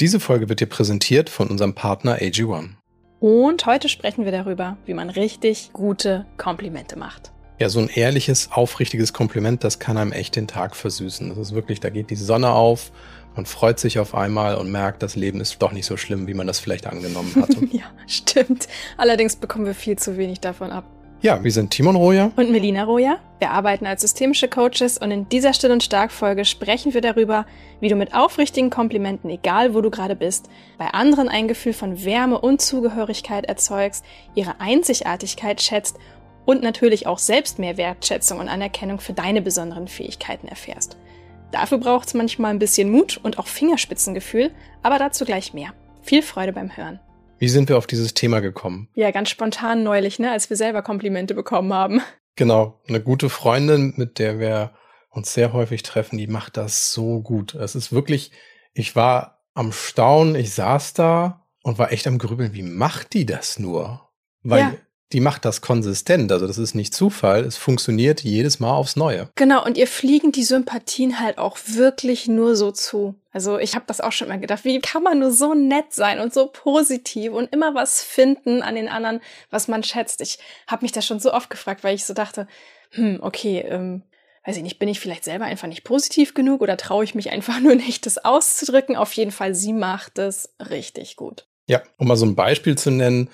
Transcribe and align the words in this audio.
Diese 0.00 0.18
Folge 0.18 0.48
wird 0.48 0.58
dir 0.58 0.66
präsentiert 0.66 1.30
von 1.30 1.46
unserem 1.46 1.76
Partner 1.76 2.16
AG1. 2.16 2.70
Und 3.20 3.64
heute 3.64 3.88
sprechen 3.88 4.24
wir 4.24 4.32
darüber, 4.32 4.76
wie 4.86 4.94
man 4.94 5.08
richtig 5.08 5.70
gute 5.72 6.26
Komplimente 6.36 6.98
macht. 6.98 7.30
Ja, 7.60 7.68
so 7.68 7.78
ein 7.78 7.86
ehrliches, 7.86 8.50
aufrichtiges 8.50 9.12
Kompliment, 9.12 9.62
das 9.62 9.78
kann 9.78 9.96
einem 9.96 10.10
echt 10.10 10.34
den 10.34 10.48
Tag 10.48 10.74
versüßen. 10.74 11.28
Das 11.28 11.38
ist 11.38 11.54
wirklich, 11.54 11.78
da 11.78 11.90
geht 11.90 12.10
die 12.10 12.16
Sonne 12.16 12.50
auf, 12.50 12.90
man 13.36 13.46
freut 13.46 13.78
sich 13.78 14.00
auf 14.00 14.16
einmal 14.16 14.56
und 14.56 14.72
merkt, 14.72 15.00
das 15.04 15.14
Leben 15.14 15.40
ist 15.40 15.62
doch 15.62 15.70
nicht 15.70 15.86
so 15.86 15.96
schlimm, 15.96 16.26
wie 16.26 16.34
man 16.34 16.48
das 16.48 16.58
vielleicht 16.58 16.88
angenommen 16.88 17.32
hatte. 17.36 17.64
ja, 17.70 17.84
stimmt. 18.08 18.66
Allerdings 18.96 19.36
bekommen 19.36 19.64
wir 19.64 19.76
viel 19.76 19.96
zu 19.96 20.16
wenig 20.16 20.40
davon 20.40 20.72
ab. 20.72 20.84
Ja, 21.24 21.42
wir 21.42 21.52
sind 21.52 21.70
Timon 21.70 21.96
Roja 21.96 22.32
und 22.36 22.50
Melina 22.50 22.84
Roja. 22.84 23.16
Wir 23.38 23.50
arbeiten 23.50 23.86
als 23.86 24.02
systemische 24.02 24.46
Coaches 24.46 24.98
und 24.98 25.10
in 25.10 25.26
dieser 25.26 25.54
Still- 25.54 25.70
und 25.70 25.82
Stark-Folge 25.82 26.44
sprechen 26.44 26.92
wir 26.92 27.00
darüber, 27.00 27.46
wie 27.80 27.88
du 27.88 27.96
mit 27.96 28.12
aufrichtigen 28.12 28.68
Komplimenten, 28.68 29.30
egal 29.30 29.72
wo 29.72 29.80
du 29.80 29.88
gerade 29.88 30.16
bist, 30.16 30.50
bei 30.76 30.88
anderen 30.88 31.30
ein 31.30 31.48
Gefühl 31.48 31.72
von 31.72 32.04
Wärme 32.04 32.38
und 32.38 32.60
Zugehörigkeit 32.60 33.46
erzeugst, 33.46 34.04
ihre 34.34 34.60
Einzigartigkeit 34.60 35.62
schätzt 35.62 35.96
und 36.44 36.62
natürlich 36.62 37.06
auch 37.06 37.18
selbst 37.18 37.58
mehr 37.58 37.78
Wertschätzung 37.78 38.38
und 38.38 38.50
Anerkennung 38.50 39.00
für 39.00 39.14
deine 39.14 39.40
besonderen 39.40 39.88
Fähigkeiten 39.88 40.46
erfährst. 40.46 40.98
Dafür 41.52 41.78
braucht 41.78 42.08
es 42.08 42.12
manchmal 42.12 42.50
ein 42.50 42.58
bisschen 42.58 42.90
Mut 42.90 43.18
und 43.22 43.38
auch 43.38 43.46
Fingerspitzengefühl, 43.46 44.50
aber 44.82 44.98
dazu 44.98 45.24
gleich 45.24 45.54
mehr. 45.54 45.72
Viel 46.02 46.20
Freude 46.20 46.52
beim 46.52 46.76
Hören. 46.76 47.00
Wie 47.44 47.48
sind 47.50 47.68
wir 47.68 47.76
auf 47.76 47.86
dieses 47.86 48.14
Thema 48.14 48.40
gekommen? 48.40 48.88
Ja, 48.94 49.10
ganz 49.10 49.28
spontan 49.28 49.82
neulich, 49.82 50.18
ne, 50.18 50.30
als 50.30 50.48
wir 50.48 50.56
selber 50.56 50.80
Komplimente 50.80 51.34
bekommen 51.34 51.74
haben. 51.74 52.00
Genau, 52.36 52.80
eine 52.88 53.02
gute 53.02 53.28
Freundin, 53.28 53.92
mit 53.98 54.18
der 54.18 54.40
wir 54.40 54.72
uns 55.10 55.34
sehr 55.34 55.52
häufig 55.52 55.82
treffen, 55.82 56.16
die 56.16 56.26
macht 56.26 56.56
das 56.56 56.90
so 56.90 57.20
gut. 57.20 57.54
Es 57.54 57.74
ist 57.74 57.92
wirklich, 57.92 58.32
ich 58.72 58.96
war 58.96 59.44
am 59.52 59.72
Staunen, 59.72 60.36
ich 60.36 60.54
saß 60.54 60.94
da 60.94 61.46
und 61.62 61.76
war 61.76 61.92
echt 61.92 62.06
am 62.06 62.16
Grübeln, 62.16 62.54
wie 62.54 62.62
macht 62.62 63.12
die 63.12 63.26
das 63.26 63.58
nur? 63.58 64.08
Weil 64.42 64.60
ja 64.60 64.74
die 65.12 65.20
macht 65.20 65.44
das 65.44 65.60
konsistent. 65.60 66.32
Also 66.32 66.46
das 66.46 66.58
ist 66.58 66.74
nicht 66.74 66.94
Zufall. 66.94 67.44
Es 67.44 67.56
funktioniert 67.56 68.22
jedes 68.22 68.58
Mal 68.58 68.72
aufs 68.72 68.96
Neue. 68.96 69.28
Genau, 69.36 69.64
und 69.64 69.76
ihr 69.76 69.86
fliegen 69.86 70.32
die 70.32 70.44
Sympathien 70.44 71.20
halt 71.20 71.38
auch 71.38 71.58
wirklich 71.66 72.26
nur 72.26 72.56
so 72.56 72.72
zu. 72.72 73.14
Also 73.32 73.58
ich 73.58 73.74
habe 73.74 73.84
das 73.86 74.00
auch 74.00 74.12
schon 74.12 74.28
mal 74.28 74.40
gedacht, 74.40 74.64
wie 74.64 74.80
kann 74.80 75.02
man 75.02 75.18
nur 75.18 75.30
so 75.30 75.54
nett 75.54 75.92
sein 75.92 76.20
und 76.20 76.32
so 76.32 76.46
positiv 76.46 77.32
und 77.32 77.52
immer 77.52 77.74
was 77.74 78.02
finden 78.02 78.62
an 78.62 78.74
den 78.74 78.88
anderen, 78.88 79.20
was 79.50 79.68
man 79.68 79.82
schätzt. 79.82 80.20
Ich 80.20 80.38
habe 80.66 80.84
mich 80.84 80.92
das 80.92 81.06
schon 81.06 81.20
so 81.20 81.32
oft 81.32 81.50
gefragt, 81.50 81.84
weil 81.84 81.94
ich 81.94 82.04
so 82.04 82.14
dachte, 82.14 82.46
hm, 82.90 83.18
okay, 83.22 83.64
ähm, 83.68 84.02
weiß 84.46 84.56
ich 84.56 84.62
nicht, 84.62 84.78
bin 84.78 84.88
ich 84.88 85.00
vielleicht 85.00 85.24
selber 85.24 85.44
einfach 85.44 85.68
nicht 85.68 85.84
positiv 85.84 86.34
genug 86.34 86.60
oder 86.60 86.76
traue 86.76 87.04
ich 87.04 87.14
mich 87.14 87.30
einfach 87.30 87.60
nur 87.60 87.74
nicht, 87.74 88.06
das 88.06 88.24
auszudrücken? 88.24 88.96
Auf 88.96 89.12
jeden 89.12 89.32
Fall, 89.32 89.54
sie 89.54 89.72
macht 89.72 90.18
es 90.18 90.54
richtig 90.58 91.16
gut. 91.16 91.46
Ja, 91.66 91.82
um 91.96 92.08
mal 92.08 92.16
so 92.16 92.26
ein 92.26 92.36
Beispiel 92.36 92.76
zu 92.76 92.90
nennen, 92.90 93.30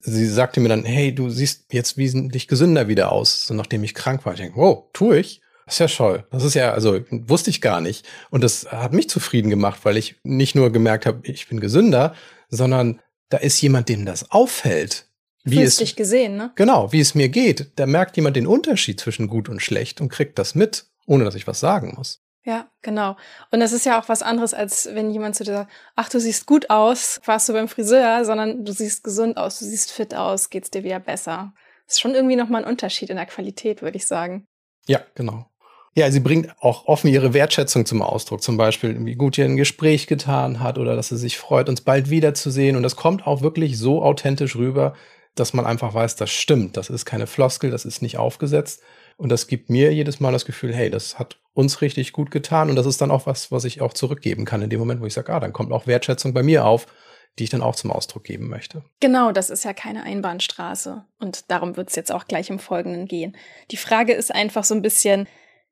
sie 0.00 0.26
sagte 0.26 0.60
mir 0.60 0.68
dann, 0.68 0.84
hey, 0.84 1.14
du 1.14 1.30
siehst 1.30 1.72
jetzt 1.72 1.96
wesentlich 1.96 2.48
gesünder 2.48 2.88
wieder 2.88 3.12
aus, 3.12 3.46
so 3.46 3.54
nachdem 3.54 3.84
ich 3.84 3.94
krank 3.94 4.24
war. 4.24 4.32
Ich 4.32 4.40
denke, 4.40 4.56
wow, 4.56 4.84
tue 4.92 5.18
ich? 5.18 5.40
Das 5.66 5.74
ist 5.74 5.78
ja 5.78 5.86
toll. 5.86 6.24
Das 6.30 6.42
ist 6.42 6.54
ja, 6.54 6.72
also 6.72 7.00
wusste 7.10 7.50
ich 7.50 7.60
gar 7.60 7.80
nicht. 7.80 8.04
Und 8.30 8.42
das 8.42 8.66
hat 8.72 8.92
mich 8.92 9.08
zufrieden 9.08 9.50
gemacht, 9.50 9.80
weil 9.84 9.96
ich 9.96 10.16
nicht 10.24 10.56
nur 10.56 10.72
gemerkt 10.72 11.06
habe, 11.06 11.20
ich 11.22 11.48
bin 11.48 11.60
gesünder, 11.60 12.14
sondern 12.48 13.00
da 13.28 13.38
ist 13.38 13.60
jemand, 13.60 13.88
dem 13.88 14.04
das 14.04 14.30
auffällt. 14.32 15.06
Wie 15.44 15.62
es 15.62 15.76
dich 15.76 15.96
gesehen, 15.96 16.36
ne? 16.36 16.50
Genau, 16.56 16.92
wie 16.92 17.00
es 17.00 17.14
mir 17.14 17.28
geht. 17.28 17.70
Da 17.76 17.86
merkt 17.86 18.16
jemand 18.16 18.36
den 18.36 18.46
Unterschied 18.46 19.00
zwischen 19.00 19.28
gut 19.28 19.48
und 19.48 19.62
schlecht 19.62 20.00
und 20.00 20.08
kriegt 20.08 20.38
das 20.38 20.54
mit, 20.54 20.86
ohne 21.06 21.24
dass 21.24 21.34
ich 21.34 21.46
was 21.46 21.60
sagen 21.60 21.94
muss. 21.96 22.20
Ja, 22.50 22.66
genau. 22.82 23.16
Und 23.52 23.60
das 23.60 23.70
ist 23.70 23.86
ja 23.86 24.00
auch 24.00 24.08
was 24.08 24.22
anderes, 24.22 24.54
als 24.54 24.88
wenn 24.92 25.12
jemand 25.12 25.36
zu 25.36 25.44
dir 25.44 25.52
sagt, 25.52 25.70
ach, 25.94 26.08
du 26.08 26.18
siehst 26.18 26.46
gut 26.46 26.68
aus, 26.68 27.20
warst 27.24 27.48
du 27.48 27.52
beim 27.52 27.68
Friseur, 27.68 28.24
sondern 28.24 28.64
du 28.64 28.72
siehst 28.72 29.04
gesund 29.04 29.36
aus, 29.36 29.60
du 29.60 29.66
siehst 29.66 29.92
fit 29.92 30.16
aus, 30.16 30.50
geht's 30.50 30.68
dir 30.68 30.82
wieder 30.82 30.98
besser. 30.98 31.52
Das 31.86 31.94
ist 31.94 32.00
schon 32.00 32.16
irgendwie 32.16 32.34
nochmal 32.34 32.64
ein 32.64 32.68
Unterschied 32.68 33.08
in 33.08 33.18
der 33.18 33.26
Qualität, 33.26 33.82
würde 33.82 33.98
ich 33.98 34.06
sagen. 34.08 34.48
Ja, 34.88 35.00
genau. 35.14 35.46
Ja, 35.94 36.10
sie 36.10 36.18
bringt 36.18 36.52
auch 36.58 36.86
offen 36.86 37.06
ihre 37.06 37.34
Wertschätzung 37.34 37.86
zum 37.86 38.02
Ausdruck. 38.02 38.42
Zum 38.42 38.56
Beispiel, 38.56 38.96
wie 39.06 39.14
gut 39.14 39.38
ihr 39.38 39.44
ein 39.44 39.56
Gespräch 39.56 40.08
getan 40.08 40.58
hat 40.58 40.76
oder 40.76 40.96
dass 40.96 41.10
sie 41.10 41.18
sich 41.18 41.38
freut, 41.38 41.68
uns 41.68 41.82
bald 41.82 42.10
wiederzusehen. 42.10 42.74
Und 42.74 42.82
das 42.82 42.96
kommt 42.96 43.28
auch 43.28 43.42
wirklich 43.42 43.78
so 43.78 44.02
authentisch 44.02 44.56
rüber, 44.56 44.94
dass 45.36 45.52
man 45.52 45.66
einfach 45.66 45.94
weiß, 45.94 46.16
das 46.16 46.30
stimmt. 46.30 46.76
Das 46.76 46.90
ist 46.90 47.04
keine 47.04 47.28
Floskel, 47.28 47.70
das 47.70 47.84
ist 47.84 48.02
nicht 48.02 48.18
aufgesetzt. 48.18 48.82
Und 49.16 49.28
das 49.28 49.46
gibt 49.46 49.70
mir 49.70 49.94
jedes 49.94 50.18
Mal 50.18 50.32
das 50.32 50.44
Gefühl, 50.44 50.74
hey, 50.74 50.90
das 50.90 51.20
hat 51.20 51.39
uns 51.52 51.80
richtig 51.80 52.12
gut 52.12 52.30
getan. 52.30 52.70
Und 52.70 52.76
das 52.76 52.86
ist 52.86 53.00
dann 53.00 53.10
auch 53.10 53.26
was, 53.26 53.50
was 53.50 53.64
ich 53.64 53.80
auch 53.80 53.92
zurückgeben 53.92 54.44
kann 54.44 54.62
in 54.62 54.70
dem 54.70 54.78
Moment, 54.78 55.00
wo 55.00 55.06
ich 55.06 55.14
sage, 55.14 55.32
ah, 55.32 55.40
dann 55.40 55.52
kommt 55.52 55.72
auch 55.72 55.86
Wertschätzung 55.86 56.32
bei 56.32 56.42
mir 56.42 56.64
auf, 56.64 56.86
die 57.38 57.44
ich 57.44 57.50
dann 57.50 57.62
auch 57.62 57.76
zum 57.76 57.90
Ausdruck 57.90 58.24
geben 58.24 58.48
möchte. 58.48 58.84
Genau, 59.00 59.32
das 59.32 59.50
ist 59.50 59.64
ja 59.64 59.72
keine 59.72 60.02
Einbahnstraße. 60.04 61.04
Und 61.18 61.50
darum 61.50 61.76
wird 61.76 61.90
es 61.90 61.96
jetzt 61.96 62.12
auch 62.12 62.26
gleich 62.26 62.50
im 62.50 62.58
Folgenden 62.58 63.06
gehen. 63.06 63.36
Die 63.70 63.76
Frage 63.76 64.12
ist 64.12 64.34
einfach 64.34 64.64
so 64.64 64.74
ein 64.74 64.82
bisschen, 64.82 65.28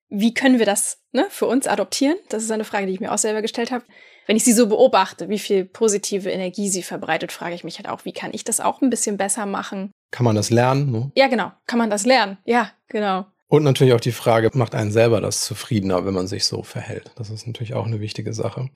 wie 0.08 0.34
können 0.34 0.58
wir 0.58 0.66
das 0.66 0.98
ne, 1.12 1.26
für 1.30 1.46
uns 1.46 1.66
adoptieren? 1.66 2.16
Das 2.28 2.42
ist 2.42 2.50
eine 2.50 2.64
Frage, 2.64 2.86
die 2.86 2.92
ich 2.92 3.00
mir 3.00 3.12
auch 3.12 3.18
selber 3.18 3.42
gestellt 3.42 3.70
habe. 3.70 3.84
Wenn 4.26 4.36
ich 4.36 4.44
sie 4.44 4.52
so 4.52 4.66
beobachte, 4.66 5.28
wie 5.30 5.38
viel 5.38 5.64
positive 5.64 6.30
Energie 6.30 6.68
sie 6.68 6.82
verbreitet, 6.82 7.32
frage 7.32 7.54
ich 7.54 7.64
mich 7.64 7.78
halt 7.78 7.88
auch, 7.88 8.04
wie 8.04 8.12
kann 8.12 8.30
ich 8.34 8.44
das 8.44 8.60
auch 8.60 8.82
ein 8.82 8.90
bisschen 8.90 9.16
besser 9.16 9.46
machen? 9.46 9.90
Kann 10.10 10.24
man 10.24 10.36
das 10.36 10.50
lernen? 10.50 10.90
Ne? 10.90 11.12
Ja, 11.14 11.28
genau. 11.28 11.52
Kann 11.66 11.78
man 11.78 11.90
das 11.90 12.04
lernen? 12.04 12.38
Ja, 12.44 12.70
genau. 12.88 13.26
Und 13.50 13.64
natürlich 13.64 13.94
auch 13.94 14.00
die 14.00 14.12
Frage, 14.12 14.50
macht 14.52 14.74
einen 14.74 14.92
selber 14.92 15.22
das 15.22 15.42
zufriedener, 15.42 16.04
wenn 16.04 16.12
man 16.12 16.26
sich 16.26 16.44
so 16.44 16.62
verhält? 16.62 17.12
Das 17.16 17.30
ist 17.30 17.46
natürlich 17.46 17.72
auch 17.72 17.86
eine 17.86 18.00
wichtige 18.00 18.34
Sache. 18.34 18.68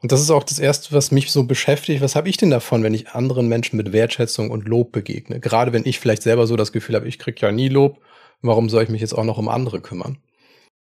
Und 0.00 0.12
das 0.12 0.20
ist 0.20 0.30
auch 0.30 0.42
das 0.42 0.58
Erste, 0.58 0.92
was 0.92 1.12
mich 1.12 1.30
so 1.30 1.44
beschäftigt. 1.44 2.00
Was 2.02 2.16
habe 2.16 2.28
ich 2.28 2.36
denn 2.36 2.50
davon, 2.50 2.82
wenn 2.82 2.94
ich 2.94 3.10
anderen 3.10 3.48
Menschen 3.48 3.76
mit 3.76 3.92
Wertschätzung 3.92 4.50
und 4.50 4.66
Lob 4.66 4.90
begegne? 4.90 5.38
Gerade 5.38 5.72
wenn 5.72 5.86
ich 5.86 6.00
vielleicht 6.00 6.22
selber 6.22 6.48
so 6.48 6.56
das 6.56 6.72
Gefühl 6.72 6.96
habe, 6.96 7.06
ich 7.06 7.20
kriege 7.20 7.40
ja 7.40 7.52
nie 7.52 7.68
Lob, 7.68 8.00
warum 8.42 8.68
soll 8.68 8.82
ich 8.82 8.88
mich 8.88 9.00
jetzt 9.00 9.14
auch 9.14 9.24
noch 9.24 9.38
um 9.38 9.48
andere 9.48 9.80
kümmern? 9.80 10.18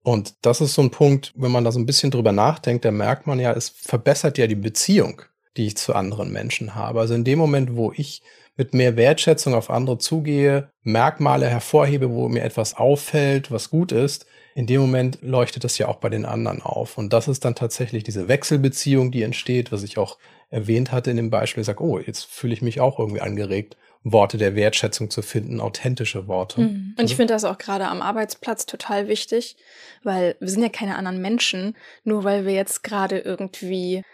Und 0.05 0.35
das 0.43 0.61
ist 0.61 0.75
so 0.75 0.83
ein 0.83 0.91
Punkt, 0.91 1.33
wenn 1.35 1.51
man 1.51 1.65
da 1.65 1.73
so 1.73 1.79
ein 1.81 1.87
bisschen 1.87 2.11
drüber 2.11 2.31
nachdenkt, 2.31 2.85
da 2.85 2.91
merkt 2.91 3.27
man 3.27 3.41
ja, 3.41 3.53
es 3.53 3.71
verbessert 3.71 4.39
ja 4.39 4.47
die 4.47 4.55
Beziehung, 4.55 5.23
die 5.57 5.67
ich 5.67 5.77
zu 5.77 5.95
anderen 5.95 6.31
Menschen 6.31 6.75
habe. 6.75 7.01
Also 7.01 7.15
in 7.15 7.25
dem 7.25 7.39
Moment, 7.39 7.75
wo 7.75 7.93
ich 7.97 8.23
mit 8.57 8.75
mehr 8.75 8.97
Wertschätzung 8.97 9.55
auf 9.55 9.71
andere 9.71 9.99
zugehe, 9.99 10.71
Merkmale 10.83 11.49
hervorhebe, 11.49 12.11
wo 12.11 12.29
mir 12.29 12.43
etwas 12.43 12.77
auffällt, 12.77 13.51
was 13.51 13.71
gut 13.71 13.93
ist, 13.93 14.27
in 14.55 14.67
dem 14.67 14.81
Moment 14.81 15.19
leuchtet 15.21 15.65
das 15.65 15.79
ja 15.79 15.89
auch 15.89 15.97
bei 15.97 16.09
den 16.09 16.25
anderen 16.25 16.63
auf. 16.63 16.97
Und 16.97 17.13
das 17.13 17.27
ist 17.27 17.45
dann 17.45 17.57
tatsächlich 17.57 18.05
diese 18.05 18.29
Wechselbeziehung, 18.29 19.11
die 19.11 19.23
entsteht, 19.23 19.73
was 19.73 19.83
ich 19.83 19.99
auch 19.99 20.19
erwähnt 20.51 20.93
hatte 20.93 21.11
in 21.11 21.17
dem 21.17 21.31
Beispiel. 21.31 21.63
Ich 21.63 21.67
sage, 21.67 21.83
oh, 21.83 21.99
jetzt 21.99 22.25
fühle 22.25 22.55
ich 22.55 22.63
mich 22.63 22.81
auch 22.81 23.01
irgendwie 23.01 23.21
angeregt, 23.21 23.77
Worte 24.05 24.37
der 24.37 24.55
Wertschätzung 24.55 25.11
zu 25.11 25.23
finden, 25.23 25.61
authentische 25.61 26.29
Worte. 26.29 26.61
Mhm. 26.61 26.95
Und 26.99 27.05
ich 27.07 27.17
finde 27.17 27.33
das 27.33 27.45
auch 27.45 27.59
gerade 27.59 27.89
am 27.89 28.03
Arbeitsplatz 28.03 28.67
total 28.67 29.09
wichtig, 29.09 29.57
weil 30.05 30.37
wir 30.39 30.49
sind 30.49 30.63
ja 30.63 30.69
keine 30.69 30.97
anderen 30.97 31.21
Menschen, 31.21 31.75
nur 32.05 32.23
weil 32.23 32.45
wir 32.45 32.53
jetzt 32.53 32.85
gerade 32.85 33.19
irgendwie 33.19 34.05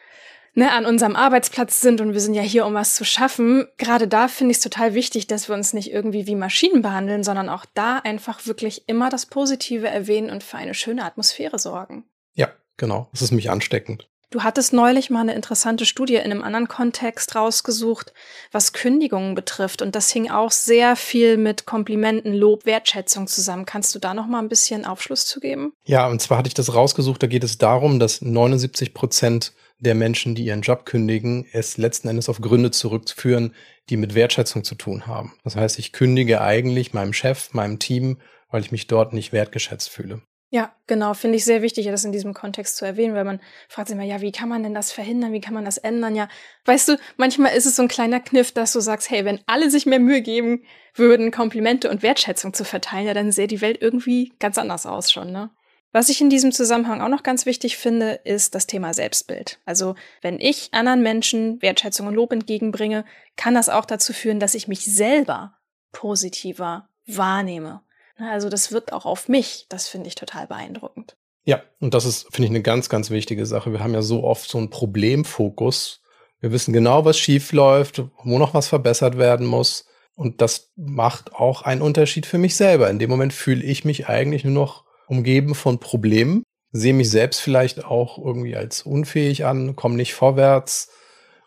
ne, 0.55 0.73
an 0.73 0.87
unserem 0.87 1.17
Arbeitsplatz 1.17 1.81
sind 1.81 2.01
und 2.01 2.13
wir 2.13 2.21
sind 2.21 2.35
ja 2.35 2.43
hier, 2.43 2.67
um 2.67 2.75
was 2.75 2.95
zu 2.95 3.05
schaffen. 3.05 3.67
Gerade 3.79 4.09
da 4.09 4.29
finde 4.29 4.53
ich 4.53 4.59
es 4.59 4.63
total 4.63 4.95
wichtig, 4.95 5.27
dass 5.27 5.49
wir 5.49 5.55
uns 5.55 5.73
nicht 5.73 5.93
irgendwie 5.93 6.27
wie 6.27 6.37
Maschinen 6.37 6.83
behandeln, 6.83 7.25
sondern 7.25 7.49
auch 7.49 7.65
da 7.75 7.99
einfach 7.99 8.47
wirklich 8.47 8.89
immer 8.89 9.11
das 9.11 9.27
Positive 9.27 9.89
erwähnen 9.89 10.31
und 10.31 10.43
für 10.43 10.57
eine 10.57 10.75
schöne 10.75 11.05
Atmosphäre 11.05 11.59
sorgen. 11.59 12.05
Ja, 12.35 12.49
genau. 12.77 13.09
Das 13.13 13.23
ist 13.23 13.33
mich 13.33 13.51
ansteckend. 13.51 14.11
Du 14.33 14.45
hattest 14.45 14.73
neulich 14.73 15.11
mal 15.11 15.23
eine 15.23 15.35
interessante 15.35 15.85
Studie 15.85 16.15
in 16.15 16.31
einem 16.31 16.45
anderen 16.45 16.69
Kontext 16.69 17.35
rausgesucht, 17.35 18.13
was 18.53 18.73
Kündigungen 18.73 19.35
betrifft. 19.35 19.83
Und 19.83 19.97
das 19.97 20.13
hing 20.13 20.31
auch 20.31 20.53
sehr 20.53 20.95
viel 20.95 21.37
mit 21.37 21.67
Komplimenten, 21.67 22.33
Lob, 22.33 22.65
Wertschätzung 22.65 23.27
zusammen. 23.27 23.67
Kannst 23.67 23.93
du 23.93 23.99
da 23.99 24.15
noch 24.15 24.29
mal 24.29 24.39
ein 24.39 24.49
bisschen 24.49 24.85
Aufschluss 24.85 25.27
zu 25.27 25.41
geben? 25.41 25.73
Ja, 25.85 26.07
und 26.07 26.23
zwar 26.23 26.39
hatte 26.39 26.47
ich 26.47 26.55
das 26.55 26.73
rausgesucht. 26.73 27.21
Da 27.21 27.27
geht 27.27 27.43
es 27.43 27.59
darum, 27.59 27.99
dass 27.99 28.23
79 28.23 28.95
Prozent 28.95 29.53
der 29.81 29.95
Menschen, 29.95 30.35
die 30.35 30.45
ihren 30.45 30.61
Job 30.61 30.85
kündigen, 30.85 31.47
es 31.53 31.79
letzten 31.79 32.09
Endes 32.09 32.29
auf 32.29 32.41
Gründe 32.41 32.71
zurückführen, 32.71 33.55
die 33.89 33.97
mit 33.97 34.15
Wertschätzung 34.15 34.63
zu 34.63 34.75
tun 34.75 35.07
haben. 35.07 35.35
Das 35.43 35.57
heißt, 35.57 35.79
ich 35.79 35.93
kündige 35.93 36.41
eigentlich 36.41 36.93
meinem 36.93 37.13
Chef, 37.13 37.53
meinem 37.53 37.79
Team, 37.79 38.19
weil 38.51 38.61
ich 38.61 38.73
mich 38.73 38.87
dort 38.87 39.13
nicht 39.13 39.33
wertgeschätzt 39.33 39.89
fühle. 39.89 40.23
Ja, 40.53 40.75
genau, 40.89 41.15
finde 41.15 41.37
ich 41.37 41.45
sehr 41.45 41.63
wichtig, 41.63 41.87
das 41.87 42.05
in 42.05 42.11
diesem 42.11 42.35
Kontext 42.35 42.77
zu 42.77 42.85
erwähnen, 42.85 43.15
weil 43.15 43.25
man 43.25 43.41
fragt 43.69 43.87
sich 43.87 43.95
immer, 43.95 44.05
ja, 44.05 44.21
wie 44.21 44.33
kann 44.33 44.49
man 44.49 44.65
denn 44.65 44.75
das 44.75 44.91
verhindern, 44.91 45.33
wie 45.33 45.41
kann 45.41 45.55
man 45.55 45.65
das 45.65 45.79
ändern? 45.79 46.17
Ja, 46.17 46.29
weißt 46.65 46.89
du, 46.89 46.99
manchmal 47.17 47.55
ist 47.55 47.67
es 47.67 47.77
so 47.77 47.83
ein 47.83 47.89
kleiner 47.89 48.19
Kniff, 48.19 48.51
dass 48.51 48.73
du 48.73 48.81
sagst, 48.81 49.11
hey, 49.11 49.25
wenn 49.25 49.41
alle 49.47 49.71
sich 49.71 49.87
mehr 49.87 50.01
Mühe 50.01 50.23
geben 50.23 50.65
würden, 50.95 51.31
Komplimente 51.31 51.89
und 51.89 52.03
Wertschätzung 52.03 52.53
zu 52.53 52.65
verteilen, 52.65 53.07
ja, 53.07 53.15
dann 53.15 53.31
sähe 53.31 53.47
die 53.47 53.61
Welt 53.61 53.79
irgendwie 53.81 54.33
ganz 54.41 54.59
anders 54.59 54.87
aus 54.87 55.13
schon, 55.13 55.31
ne? 55.31 55.51
Was 55.93 56.09
ich 56.09 56.21
in 56.21 56.31
diesem 56.31 56.53
Zusammenhang 56.53 57.01
auch 57.01 57.09
noch 57.09 57.25
ganz 57.25 57.47
wichtig 57.47 57.77
finde, 57.77 58.21
ist 58.25 58.55
das 58.55 58.67
Thema 58.67 58.95
Selbstbild. 58.95 59.59
Also 59.65 59.97
wenn 60.23 60.39
ich 60.39 60.69
anderen 60.73 61.03
Menschen 61.03 61.61
Wertschätzung 61.63 62.07
und 62.07 62.15
Lob 62.15 62.33
entgegenbringe, 62.33 63.05
kann 63.37 63.55
das 63.55 63.69
auch 63.69 63.85
dazu 63.85 64.13
führen, 64.13 64.39
dass 64.39 64.55
ich 64.55 64.69
mich 64.69 64.85
selber 64.85 65.55
positiver 65.93 66.89
wahrnehme. 67.07 67.83
Also 68.19 68.49
das 68.49 68.71
wirkt 68.71 68.93
auch 68.93 69.05
auf 69.05 69.29
mich. 69.29 69.67
Das 69.69 69.89
finde 69.89 70.09
ich 70.09 70.15
total 70.15 70.47
beeindruckend. 70.47 71.17
Ja, 71.45 71.63
und 71.81 71.95
das 71.95 72.05
ist, 72.05 72.25
finde 72.31 72.45
ich, 72.45 72.51
eine 72.51 72.63
ganz, 72.63 72.89
ganz 72.89 73.11
wichtige 73.11 73.47
Sache. 73.47 73.73
Wir 73.73 73.81
haben 73.81 73.95
ja 73.95 74.03
so 74.03 74.23
oft 74.23 74.49
so 74.49 74.59
einen 74.59 74.71
Problemfokus. 74.71 76.03
Wir 76.39 76.53
wissen 76.53 76.73
genau, 76.73 77.05
was 77.05 77.19
schief 77.19 77.53
läuft, 77.53 78.03
wo 78.23 78.39
noch 78.39 78.55
was 78.55 78.69
verbessert 78.69 79.19
werden 79.19 79.47
muss. 79.47 79.87
Und 80.15 80.41
das 80.43 80.71
macht 80.77 81.35
auch 81.35 81.63
einen 81.63 81.83
Unterschied 81.83 82.27
für 82.27 82.39
mich 82.39 82.55
selber. 82.55 82.91
In 82.91 82.99
dem 82.99 83.11
Moment 83.11 83.33
fühle 83.33 83.65
ich 83.65 83.85
mich 83.85 84.09
eigentlich 84.09 84.45
nur 84.45 84.53
noch 84.53 84.85
umgeben 85.11 85.55
von 85.55 85.81
Problemen, 85.81 86.45
sehe 86.73 86.95
mich 86.95 87.11
selbst 87.11 87.41
vielleicht 87.41 87.85
auch 87.85 88.17
irgendwie 88.17 88.57
als 88.57 88.83
unfähig 88.83 89.45
an, 89.45 89.75
komme 89.75 89.97
nicht 89.97 90.15
vorwärts. 90.15 90.91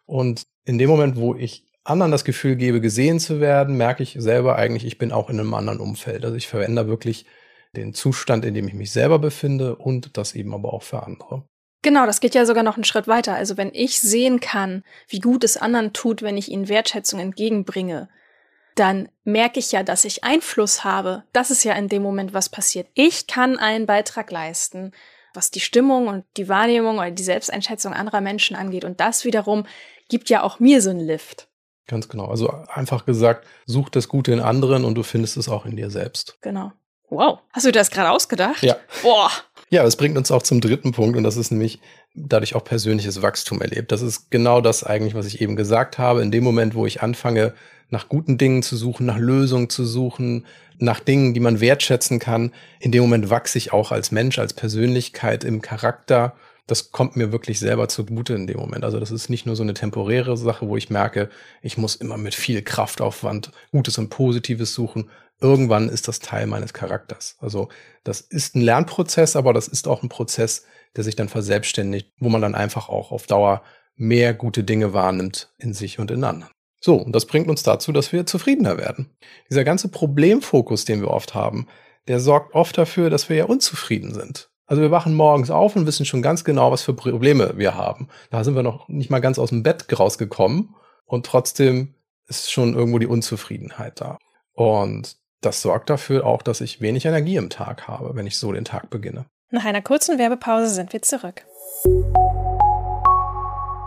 Und 0.06 0.44
in 0.66 0.78
dem 0.78 0.90
Moment, 0.90 1.16
wo 1.16 1.34
ich 1.34 1.66
anderen 1.86 2.12
das 2.12 2.26
Gefühl 2.26 2.58
gebe, 2.58 2.82
gesehen 2.82 3.20
zu 3.20 3.40
werden, 3.40 3.78
merke 3.78 4.04
ich 4.04 4.16
selber 4.20 4.58
eigentlich, 4.58 4.86
ich 4.86 4.98
bin 4.98 5.12
auch 5.12 5.30
in 5.30 5.40
einem 5.40 5.54
anderen 5.54 5.80
Umfeld. 5.80 6.26
Also 6.26 6.36
ich 6.36 6.48
verändere 6.48 6.88
wirklich 6.88 7.26
den 7.76 7.94
Zustand, 7.94 8.46
in 8.46 8.54
dem 8.54 8.68
ich 8.68 8.74
mich 8.74 8.92
selber 8.92 9.18
befinde 9.18 9.76
und 9.76 10.18
das 10.18 10.36
eben 10.36 10.54
aber 10.54 10.74
auch 10.74 10.84
für 10.84 11.04
andere. 11.04 11.44
Genau, 11.82 12.06
das 12.06 12.22
geht 12.22 12.36
ja 12.36 12.46
sogar 12.46 12.64
noch 12.64 12.76
einen 12.76 12.86
Schritt 12.86 13.08
weiter. 13.08 13.36
Also 13.36 13.58
wenn 13.58 13.72
ich 13.74 14.00
sehen 14.00 14.40
kann, 14.40 14.84
wie 15.08 15.20
gut 15.20 15.44
es 15.44 15.58
anderen 15.58 15.94
tut, 15.94 16.22
wenn 16.22 16.38
ich 16.38 16.50
ihnen 16.50 16.70
Wertschätzung 16.70 17.20
entgegenbringe, 17.20 18.10
dann 18.76 19.10
merke 19.24 19.60
ich 19.60 19.72
ja, 19.72 19.84
dass 19.84 20.06
ich 20.06 20.24
Einfluss 20.24 20.84
habe. 20.84 21.24
Das 21.34 21.52
ist 21.52 21.64
ja 21.64 21.74
in 21.74 21.90
dem 21.90 22.02
Moment, 22.02 22.34
was 22.34 22.50
passiert. 22.50 22.88
Ich 22.94 23.28
kann 23.28 23.58
einen 23.58 23.86
Beitrag 23.86 24.32
leisten, 24.32 24.92
was 25.34 25.52
die 25.52 25.60
Stimmung 25.60 26.08
und 26.08 26.26
die 26.38 26.50
Wahrnehmung 26.50 26.98
oder 26.98 27.12
die 27.12 27.24
Selbsteinschätzung 27.24 27.94
anderer 27.94 28.22
Menschen 28.22 28.56
angeht. 28.56 28.86
Und 28.86 29.00
das 29.00 29.26
wiederum 29.26 29.66
gibt 30.10 30.30
ja 30.30 30.44
auch 30.44 30.60
mir 30.60 30.82
so 30.82 30.90
einen 30.90 31.00
Lift. 31.00 31.48
Ganz 31.88 32.08
genau. 32.08 32.28
Also 32.28 32.50
einfach 32.68 33.06
gesagt, 33.06 33.46
such 33.66 33.90
das 33.90 34.08
Gute 34.08 34.32
in 34.32 34.40
anderen 34.40 34.86
und 34.86 34.96
du 34.96 35.04
findest 35.04 35.38
es 35.38 35.50
auch 35.50 35.66
in 35.66 35.76
dir 35.76 35.90
selbst. 35.90 36.38
Genau. 36.42 36.72
Wow. 37.10 37.40
Hast 37.52 37.66
du 37.66 37.72
das 37.72 37.92
gerade 37.92 38.10
ausgedacht? 38.10 38.64
Ja. 38.64 38.78
Boah. 39.02 39.30
Ja, 39.70 39.84
das 39.84 39.98
bringt 39.98 40.18
uns 40.18 40.32
auch 40.32 40.44
zum 40.44 40.62
dritten 40.62 40.92
Punkt 40.92 41.18
und 41.18 41.24
das 41.24 41.36
ist 41.36 41.52
nämlich 41.52 41.80
dadurch 42.14 42.56
auch 42.56 42.64
persönliches 42.64 43.22
Wachstum 43.22 43.62
erlebt. 43.62 43.92
Das 43.92 44.02
ist 44.02 44.30
genau 44.30 44.62
das 44.62 44.84
eigentlich, 44.84 45.16
was 45.16 45.26
ich 45.26 45.42
eben 45.42 45.56
gesagt 45.56 45.98
habe. 45.98 46.22
In 46.22 46.32
dem 46.32 46.44
Moment, 46.44 46.76
wo 46.76 46.86
ich 46.86 47.02
anfange, 47.02 47.54
nach 47.90 48.10
guten 48.10 48.38
Dingen 48.38 48.64
zu 48.64 48.76
suchen, 48.76 49.06
nach 49.06 49.18
Lösungen 49.18 49.70
zu 49.70 49.86
suchen, 49.86 50.46
nach 50.80 51.00
Dingen, 51.00 51.34
die 51.34 51.40
man 51.40 51.60
wertschätzen 51.62 52.20
kann, 52.20 52.52
in 52.80 52.92
dem 52.92 53.04
Moment 53.04 53.30
wachse 53.30 53.58
ich 53.58 53.72
auch 53.72 53.92
als 53.92 54.12
Mensch, 54.12 54.40
als 54.40 54.54
Persönlichkeit 54.54 55.44
im 55.44 55.62
Charakter. 55.62 56.36
Das 56.66 56.92
kommt 56.92 57.16
mir 57.16 57.32
wirklich 57.32 57.60
selber 57.60 57.88
zugute 57.90 58.34
in 58.34 58.48
dem 58.48 58.58
Moment. 58.58 58.84
Also 58.84 59.00
das 59.00 59.12
ist 59.12 59.30
nicht 59.30 59.46
nur 59.46 59.56
so 59.56 59.64
eine 59.64 59.74
temporäre 59.74 60.38
Sache, 60.38 60.68
wo 60.68 60.78
ich 60.78 60.90
merke, 60.90 61.30
ich 61.62 61.78
muss 61.78 61.96
immer 61.96 62.18
mit 62.18 62.36
viel 62.36 62.62
Kraftaufwand 62.62 63.52
Gutes 63.72 63.98
und 63.98 64.10
Positives 64.10 64.74
suchen. 64.74 65.10
Irgendwann 65.40 65.90
ist 65.90 66.08
das 66.08 66.20
Teil 66.20 66.48
meines 66.48 66.74
Charakters. 66.74 67.38
Also 67.40 67.70
das 68.04 68.22
ist 68.22 68.56
ein 68.56 68.62
Lernprozess, 68.62 69.36
aber 69.36 69.54
das 69.54 69.68
ist 69.68 69.88
auch 69.88 70.04
ein 70.04 70.10
Prozess, 70.10 70.66
der 70.96 71.04
sich 71.04 71.16
dann 71.16 71.30
verselbstständigt, 71.30 72.12
wo 72.20 72.30
man 72.30 72.42
dann 72.42 72.56
einfach 72.56 72.90
auch 72.90 73.12
auf 73.12 73.28
Dauer 73.28 73.64
mehr 73.96 74.34
gute 74.34 74.64
Dinge 74.64 74.94
wahrnimmt 74.94 75.54
in 75.58 75.74
sich 75.74 76.00
und 76.00 76.12
in 76.12 76.24
anderen. 76.24 76.52
So, 76.80 76.96
und 76.96 77.16
das 77.16 77.26
bringt 77.26 77.48
uns 77.48 77.64
dazu, 77.64 77.92
dass 77.92 78.12
wir 78.12 78.26
zufriedener 78.26 78.78
werden. 78.78 79.10
Dieser 79.50 79.64
ganze 79.64 79.88
Problemfokus, 79.88 80.84
den 80.86 81.02
wir 81.02 81.12
oft 81.12 81.34
haben, 81.34 81.68
der 82.08 82.20
sorgt 82.20 82.56
oft 82.56 82.78
dafür, 82.78 83.10
dass 83.10 83.30
wir 83.30 83.38
ja 83.38 83.46
unzufrieden 83.46 84.14
sind. 84.14 84.50
Also 84.66 84.82
wir 84.82 84.92
wachen 84.92 85.14
morgens 85.14 85.50
auf 85.50 85.76
und 85.76 85.86
wissen 85.86 86.06
schon 86.06 86.22
ganz 86.22 86.44
genau, 86.44 86.72
was 86.72 86.82
für 86.82 86.94
Probleme 86.94 87.54
wir 87.58 87.76
haben. 87.76 88.10
Da 88.32 88.44
sind 88.44 88.56
wir 88.56 88.64
noch 88.64 88.88
nicht 88.88 89.10
mal 89.10 89.20
ganz 89.20 89.40
aus 89.40 89.50
dem 89.50 89.64
Bett 89.64 89.86
rausgekommen 89.98 90.76
und 91.06 91.26
trotzdem 91.26 91.96
ist 92.28 92.52
schon 92.52 92.74
irgendwo 92.74 93.00
die 93.00 93.08
Unzufriedenheit 93.08 94.02
da. 94.02 94.18
Und 94.54 95.18
das 95.42 95.62
sorgt 95.62 95.90
dafür 95.90 96.26
auch, 96.26 96.42
dass 96.42 96.62
ich 96.62 96.82
wenig 96.82 97.06
Energie 97.06 97.36
im 97.36 97.50
Tag 97.50 97.88
habe, 97.88 98.16
wenn 98.16 98.28
ich 98.28 98.38
so 98.38 98.52
den 98.52 98.66
Tag 98.66 98.90
beginne. 98.90 99.26
Nach 99.54 99.66
einer 99.66 99.84
kurzen 99.84 100.18
Werbepause 100.18 100.68
sind 100.68 100.94
wir 100.94 101.04
zurück. 101.04 101.44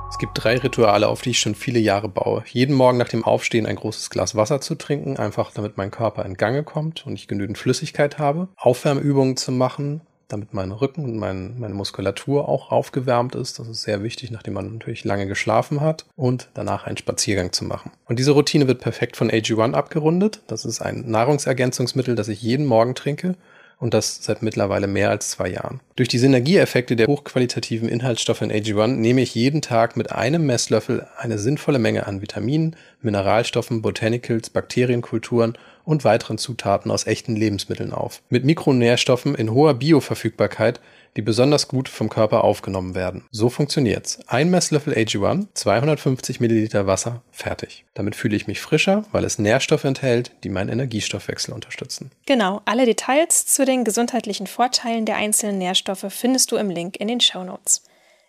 Es 0.08 0.18
gibt 0.18 0.30
drei 0.34 0.58
Rituale, 0.58 1.08
auf 1.08 1.22
die 1.22 1.30
ich 1.30 1.40
schon 1.40 1.56
viele 1.56 1.80
Jahre 1.80 2.08
baue. 2.08 2.44
Jeden 2.46 2.76
Morgen 2.76 2.98
nach 2.98 3.08
dem 3.08 3.24
Aufstehen 3.24 3.66
ein 3.66 3.74
großes 3.74 4.10
Glas 4.10 4.36
Wasser 4.36 4.60
zu 4.60 4.76
trinken, 4.76 5.16
einfach 5.16 5.50
damit 5.50 5.76
mein 5.76 5.90
Körper 5.90 6.24
in 6.24 6.36
Gange 6.36 6.62
kommt 6.62 7.04
und 7.04 7.14
ich 7.14 7.26
genügend 7.26 7.58
Flüssigkeit 7.58 8.20
habe. 8.20 8.46
Aufwärmübungen 8.54 9.36
zu 9.36 9.50
machen, 9.50 10.02
damit 10.28 10.54
mein 10.54 10.70
Rücken 10.70 11.02
und 11.02 11.16
mein, 11.16 11.58
meine 11.58 11.74
Muskulatur 11.74 12.48
auch 12.48 12.70
aufgewärmt 12.70 13.34
ist. 13.34 13.58
Das 13.58 13.66
ist 13.66 13.82
sehr 13.82 14.04
wichtig, 14.04 14.30
nachdem 14.30 14.54
man 14.54 14.72
natürlich 14.74 15.02
lange 15.02 15.26
geschlafen 15.26 15.80
hat. 15.80 16.06
Und 16.14 16.48
danach 16.54 16.86
einen 16.86 16.96
Spaziergang 16.96 17.50
zu 17.50 17.64
machen. 17.64 17.90
Und 18.04 18.20
diese 18.20 18.30
Routine 18.30 18.68
wird 18.68 18.80
perfekt 18.80 19.16
von 19.16 19.32
AG1 19.32 19.72
abgerundet. 19.72 20.42
Das 20.46 20.64
ist 20.64 20.80
ein 20.80 21.10
Nahrungsergänzungsmittel, 21.10 22.14
das 22.14 22.28
ich 22.28 22.40
jeden 22.40 22.66
Morgen 22.66 22.94
trinke 22.94 23.34
und 23.78 23.92
das 23.92 24.22
seit 24.22 24.42
mittlerweile 24.42 24.86
mehr 24.86 25.10
als 25.10 25.30
zwei 25.30 25.48
Jahren. 25.48 25.80
Durch 25.96 26.08
die 26.08 26.18
Synergieeffekte 26.18 26.96
der 26.96 27.06
hochqualitativen 27.06 27.88
Inhaltsstoffe 27.88 28.42
in 28.42 28.50
AG1 28.50 28.96
nehme 28.96 29.20
ich 29.20 29.34
jeden 29.34 29.60
Tag 29.60 29.96
mit 29.96 30.12
einem 30.12 30.46
Messlöffel 30.46 31.06
eine 31.18 31.38
sinnvolle 31.38 31.78
Menge 31.78 32.06
an 32.06 32.22
Vitaminen, 32.22 32.76
Mineralstoffen, 33.02 33.82
Botanicals, 33.82 34.50
Bakterienkulturen 34.50 35.58
und 35.84 36.04
weiteren 36.04 36.38
Zutaten 36.38 36.90
aus 36.90 37.06
echten 37.06 37.36
Lebensmitteln 37.36 37.92
auf. 37.92 38.22
Mit 38.30 38.44
Mikronährstoffen 38.44 39.34
in 39.34 39.52
hoher 39.52 39.74
Bioverfügbarkeit 39.74 40.80
die 41.16 41.22
besonders 41.22 41.68
gut 41.68 41.88
vom 41.88 42.08
Körper 42.08 42.44
aufgenommen 42.44 42.94
werden. 42.94 43.24
So 43.30 43.48
funktioniert's. 43.48 44.20
Ein 44.26 44.50
Messlöffel 44.50 44.94
AG1, 44.94 45.48
250 45.54 46.40
Milliliter 46.40 46.86
Wasser, 46.86 47.22
fertig. 47.32 47.84
Damit 47.94 48.14
fühle 48.14 48.36
ich 48.36 48.46
mich 48.46 48.60
frischer, 48.60 49.04
weil 49.12 49.24
es 49.24 49.38
Nährstoffe 49.38 49.84
enthält, 49.84 50.32
die 50.44 50.48
meinen 50.48 50.68
Energiestoffwechsel 50.68 51.54
unterstützen. 51.54 52.10
Genau, 52.26 52.60
alle 52.64 52.86
Details 52.86 53.46
zu 53.46 53.64
den 53.64 53.84
gesundheitlichen 53.84 54.46
Vorteilen 54.46 55.06
der 55.06 55.16
einzelnen 55.16 55.58
Nährstoffe 55.58 56.06
findest 56.10 56.52
du 56.52 56.56
im 56.56 56.70
Link 56.70 56.96
in 56.96 57.08
den 57.08 57.20
Show 57.20 57.42
Notes. 57.42 57.82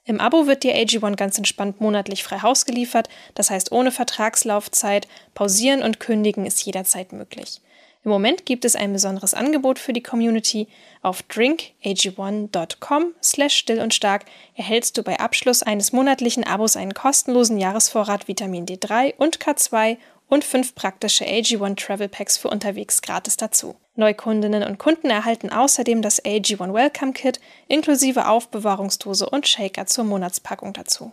Im 0.06 0.22
Abo 0.22 0.48
wird 0.48 0.64
dir 0.64 0.74
AG1 0.74 1.18
ganz 1.18 1.38
entspannt 1.38 1.82
monatlich 1.82 2.24
frei 2.24 2.40
Haus 2.40 2.66
geliefert, 2.66 3.10
das 3.36 3.50
heißt 3.50 3.74
ohne 3.74 3.92
Vertragslaufzeit, 3.92 5.06
pausieren 5.34 5.84
und 5.84 6.00
kündigen 6.00 6.46
ist 6.46 6.66
jederzeit 6.66 7.12
möglich. 7.12 7.60
Im 8.08 8.12
Moment 8.12 8.46
gibt 8.46 8.64
es 8.64 8.78
ein 8.78 8.94
besonderes 8.94 9.34
Angebot 9.34 9.80
für 9.80 9.92
die 9.92 10.02
Community. 10.02 10.70
Auf 11.02 11.26
drinkag1.com 11.30 13.14
slash 13.22 13.54
still 13.54 13.82
und 13.82 13.94
stark 13.94 14.24
erhältst 14.56 14.98
du 14.98 15.04
bei 15.04 15.20
Abschluss 15.20 15.62
eines 15.62 15.92
monatlichen 15.92 16.46
Abos 16.46 16.78
einen 16.78 16.94
kostenlosen 16.94 17.58
Jahresvorrat 17.58 18.30
Vitamin 18.30 18.66
D3 18.66 19.16
und 19.18 19.40
K2 19.40 19.98
und 20.30 20.46
fünf 20.46 20.74
praktische 20.74 21.26
AG1 21.26 21.76
Travel 21.76 22.08
Packs 22.08 22.38
für 22.38 22.48
unterwegs 22.48 23.02
gratis 23.02 23.36
dazu. 23.36 23.76
Neukundinnen 23.98 24.64
und 24.64 24.78
Kunden 24.78 25.10
erhalten 25.10 25.50
außerdem 25.50 26.02
das 26.02 26.24
AG1 26.24 26.74
Welcome 26.74 27.12
Kit 27.12 27.42
inklusive 27.68 28.30
Aufbewahrungsdose 28.30 29.30
und 29.30 29.50
Shaker 29.50 29.86
zur 29.86 30.06
Monatspackung 30.06 30.72
dazu. 30.72 31.12